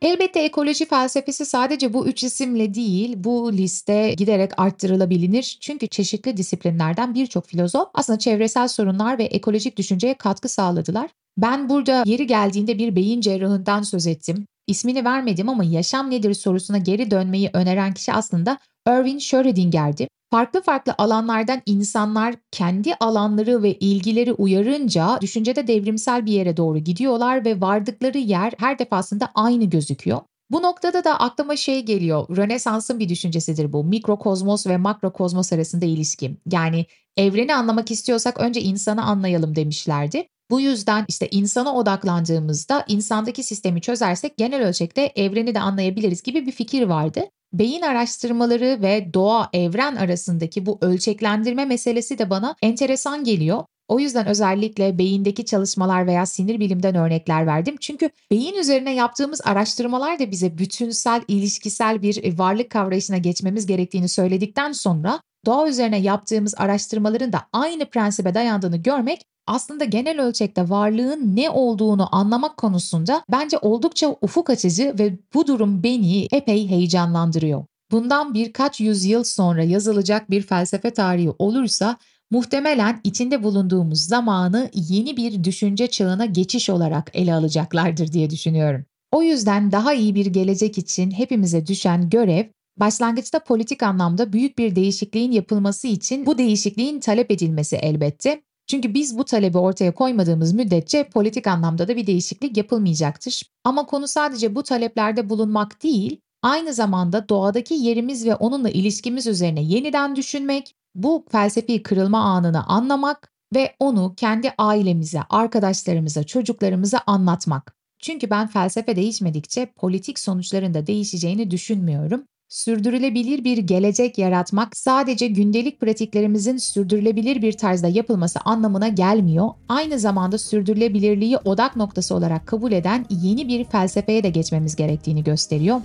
Elbette 0.02 0.40
ekoloji 0.40 0.88
felsefesi 0.88 1.46
sadece 1.46 1.92
bu 1.92 2.06
üç 2.06 2.24
isimle 2.24 2.74
değil, 2.74 3.14
bu 3.16 3.52
liste 3.52 4.14
giderek 4.14 4.50
arttırılabilir. 4.56 5.58
Çünkü 5.60 5.88
çeşitli 5.88 6.36
disiplinlerden 6.36 7.14
birçok 7.14 7.46
filozof 7.46 7.88
aslında 7.94 8.18
çevresel 8.18 8.68
sorunlar 8.68 9.18
ve 9.18 9.24
ekolojik 9.24 9.76
düşünceye 9.76 10.14
katkı 10.14 10.48
sağladılar. 10.48 11.10
Ben 11.38 11.68
burada 11.68 12.02
yeri 12.06 12.26
geldiğinde 12.26 12.78
bir 12.78 12.96
beyin 12.96 13.20
cerrahından 13.20 13.82
söz 13.82 14.06
ettim. 14.06 14.46
İsmini 14.66 15.04
vermedim 15.04 15.48
ama 15.48 15.64
yaşam 15.64 16.10
nedir 16.10 16.34
sorusuna 16.34 16.78
geri 16.78 17.10
dönmeyi 17.10 17.50
öneren 17.52 17.94
kişi 17.94 18.12
aslında 18.12 18.58
Erwin 18.86 19.18
Schrödinger'di. 19.18 20.08
Farklı 20.34 20.62
farklı 20.62 20.94
alanlardan 20.98 21.62
insanlar 21.66 22.34
kendi 22.50 22.94
alanları 22.94 23.62
ve 23.62 23.74
ilgileri 23.74 24.32
uyarınca 24.32 25.18
düşüncede 25.20 25.66
devrimsel 25.66 26.26
bir 26.26 26.32
yere 26.32 26.56
doğru 26.56 26.78
gidiyorlar 26.78 27.44
ve 27.44 27.60
vardıkları 27.60 28.18
yer 28.18 28.52
her 28.58 28.78
defasında 28.78 29.30
aynı 29.34 29.64
gözüküyor. 29.64 30.20
Bu 30.50 30.62
noktada 30.62 31.04
da 31.04 31.20
aklıma 31.20 31.56
şey 31.56 31.82
geliyor. 31.82 32.36
Rönesans'ın 32.36 32.98
bir 32.98 33.08
düşüncesidir 33.08 33.72
bu. 33.72 33.84
Mikrokozmos 33.84 34.66
ve 34.66 34.76
makrokozmos 34.76 35.52
arasında 35.52 35.84
ilişki. 35.84 36.36
Yani 36.50 36.86
evreni 37.16 37.54
anlamak 37.54 37.90
istiyorsak 37.90 38.40
önce 38.40 38.60
insanı 38.60 39.04
anlayalım 39.04 39.56
demişlerdi. 39.56 40.28
Bu 40.54 40.60
yüzden 40.60 41.04
işte 41.08 41.28
insana 41.30 41.74
odaklandığımızda 41.74 42.84
insandaki 42.88 43.42
sistemi 43.42 43.80
çözersek 43.80 44.36
genel 44.36 44.66
ölçekte 44.66 45.12
evreni 45.16 45.54
de 45.54 45.60
anlayabiliriz 45.60 46.22
gibi 46.22 46.46
bir 46.46 46.52
fikir 46.52 46.82
vardı. 46.82 47.20
Beyin 47.52 47.82
araştırmaları 47.82 48.82
ve 48.82 49.14
doğa 49.14 49.48
evren 49.52 49.96
arasındaki 49.96 50.66
bu 50.66 50.78
ölçeklendirme 50.80 51.64
meselesi 51.64 52.18
de 52.18 52.30
bana 52.30 52.56
enteresan 52.62 53.24
geliyor. 53.24 53.64
O 53.88 53.98
yüzden 53.98 54.26
özellikle 54.26 54.98
beyindeki 54.98 55.44
çalışmalar 55.44 56.06
veya 56.06 56.26
sinir 56.26 56.60
bilimden 56.60 56.94
örnekler 56.94 57.46
verdim. 57.46 57.76
Çünkü 57.80 58.10
beyin 58.30 58.54
üzerine 58.54 58.94
yaptığımız 58.94 59.40
araştırmalar 59.44 60.18
da 60.18 60.30
bize 60.30 60.58
bütünsel, 60.58 61.22
ilişkisel 61.28 62.02
bir 62.02 62.38
varlık 62.38 62.70
kavrayışına 62.70 63.18
geçmemiz 63.18 63.66
gerektiğini 63.66 64.08
söyledikten 64.08 64.72
sonra 64.72 65.20
doğa 65.46 65.68
üzerine 65.68 65.98
yaptığımız 65.98 66.54
araştırmaların 66.56 67.32
da 67.32 67.42
aynı 67.52 67.90
prensibe 67.90 68.34
dayandığını 68.34 68.76
görmek 68.76 69.20
aslında 69.46 69.84
genel 69.84 70.20
ölçekte 70.20 70.68
varlığın 70.68 71.36
ne 71.36 71.50
olduğunu 71.50 72.16
anlamak 72.16 72.56
konusunda 72.56 73.24
bence 73.32 73.58
oldukça 73.58 74.16
ufuk 74.22 74.50
açıcı 74.50 74.94
ve 74.98 75.18
bu 75.34 75.46
durum 75.46 75.82
beni 75.82 76.28
epey 76.32 76.68
heyecanlandırıyor. 76.68 77.64
Bundan 77.90 78.34
birkaç 78.34 78.80
yüzyıl 78.80 79.24
sonra 79.24 79.62
yazılacak 79.62 80.30
bir 80.30 80.42
felsefe 80.42 80.90
tarihi 80.90 81.32
olursa 81.38 81.96
muhtemelen 82.30 83.00
içinde 83.04 83.42
bulunduğumuz 83.42 84.00
zamanı 84.00 84.70
yeni 84.74 85.16
bir 85.16 85.44
düşünce 85.44 85.86
çağına 85.86 86.24
geçiş 86.26 86.70
olarak 86.70 87.10
ele 87.14 87.34
alacaklardır 87.34 88.12
diye 88.12 88.30
düşünüyorum. 88.30 88.84
O 89.12 89.22
yüzden 89.22 89.72
daha 89.72 89.94
iyi 89.94 90.14
bir 90.14 90.26
gelecek 90.26 90.78
için 90.78 91.10
hepimize 91.10 91.66
düşen 91.66 92.10
görev 92.10 92.44
başlangıçta 92.76 93.38
politik 93.38 93.82
anlamda 93.82 94.32
büyük 94.32 94.58
bir 94.58 94.76
değişikliğin 94.76 95.32
yapılması 95.32 95.86
için 95.88 96.26
bu 96.26 96.38
değişikliğin 96.38 97.00
talep 97.00 97.30
edilmesi 97.30 97.76
elbette 97.76 98.42
çünkü 98.66 98.94
biz 98.94 99.18
bu 99.18 99.24
talebi 99.24 99.58
ortaya 99.58 99.94
koymadığımız 99.94 100.52
müddetçe 100.52 101.08
politik 101.08 101.46
anlamda 101.46 101.88
da 101.88 101.96
bir 101.96 102.06
değişiklik 102.06 102.56
yapılmayacaktır. 102.56 103.42
Ama 103.64 103.86
konu 103.86 104.08
sadece 104.08 104.54
bu 104.54 104.62
taleplerde 104.62 105.28
bulunmak 105.28 105.82
değil, 105.82 106.20
aynı 106.42 106.74
zamanda 106.74 107.28
doğadaki 107.28 107.74
yerimiz 107.74 108.26
ve 108.26 108.34
onunla 108.34 108.70
ilişkimiz 108.70 109.26
üzerine 109.26 109.62
yeniden 109.62 110.16
düşünmek, 110.16 110.74
bu 110.94 111.24
felsefi 111.32 111.82
kırılma 111.82 112.18
anını 112.18 112.66
anlamak 112.66 113.32
ve 113.54 113.76
onu 113.78 114.14
kendi 114.16 114.52
ailemize, 114.58 115.20
arkadaşlarımıza, 115.30 116.24
çocuklarımıza 116.24 117.00
anlatmak. 117.06 117.74
Çünkü 117.98 118.30
ben 118.30 118.46
felsefe 118.46 118.96
değişmedikçe 118.96 119.66
politik 119.66 120.18
sonuçların 120.18 120.74
da 120.74 120.86
değişeceğini 120.86 121.50
düşünmüyorum 121.50 122.24
sürdürülebilir 122.54 123.44
bir 123.44 123.58
gelecek 123.58 124.18
yaratmak 124.18 124.76
sadece 124.76 125.26
gündelik 125.26 125.80
pratiklerimizin 125.80 126.56
sürdürülebilir 126.56 127.42
bir 127.42 127.52
tarzda 127.52 127.88
yapılması 127.88 128.40
anlamına 128.44 128.88
gelmiyor. 128.88 129.48
Aynı 129.68 129.98
zamanda 129.98 130.38
sürdürülebilirliği 130.38 131.36
odak 131.36 131.76
noktası 131.76 132.14
olarak 132.14 132.46
kabul 132.46 132.72
eden 132.72 133.06
yeni 133.10 133.48
bir 133.48 133.64
felsefeye 133.64 134.22
de 134.22 134.30
geçmemiz 134.30 134.76
gerektiğini 134.76 135.24
gösteriyor. 135.24 135.80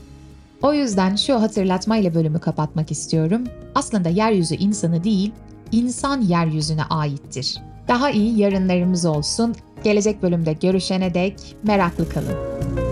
O 0.62 0.74
yüzden 0.74 1.16
şu 1.16 1.42
hatırlatmayla 1.42 2.14
bölümü 2.14 2.40
kapatmak 2.40 2.92
istiyorum. 2.92 3.44
Aslında 3.76 4.10
yeryüzü 4.10 4.56
insanı 4.56 5.04
değil, 5.04 5.32
insan 5.72 6.22
yeryüzüne 6.22 6.84
aittir. 6.84 7.58
Daha 7.88 8.10
iyi 8.12 8.40
yarınlarımız 8.40 9.06
olsun. 9.06 9.56
Gelecek 9.84 10.24
bölümde 10.24 10.54
görüşene 10.54 11.14
dek 11.14 11.36
meraklı 11.64 12.10
kalın. 12.10 12.89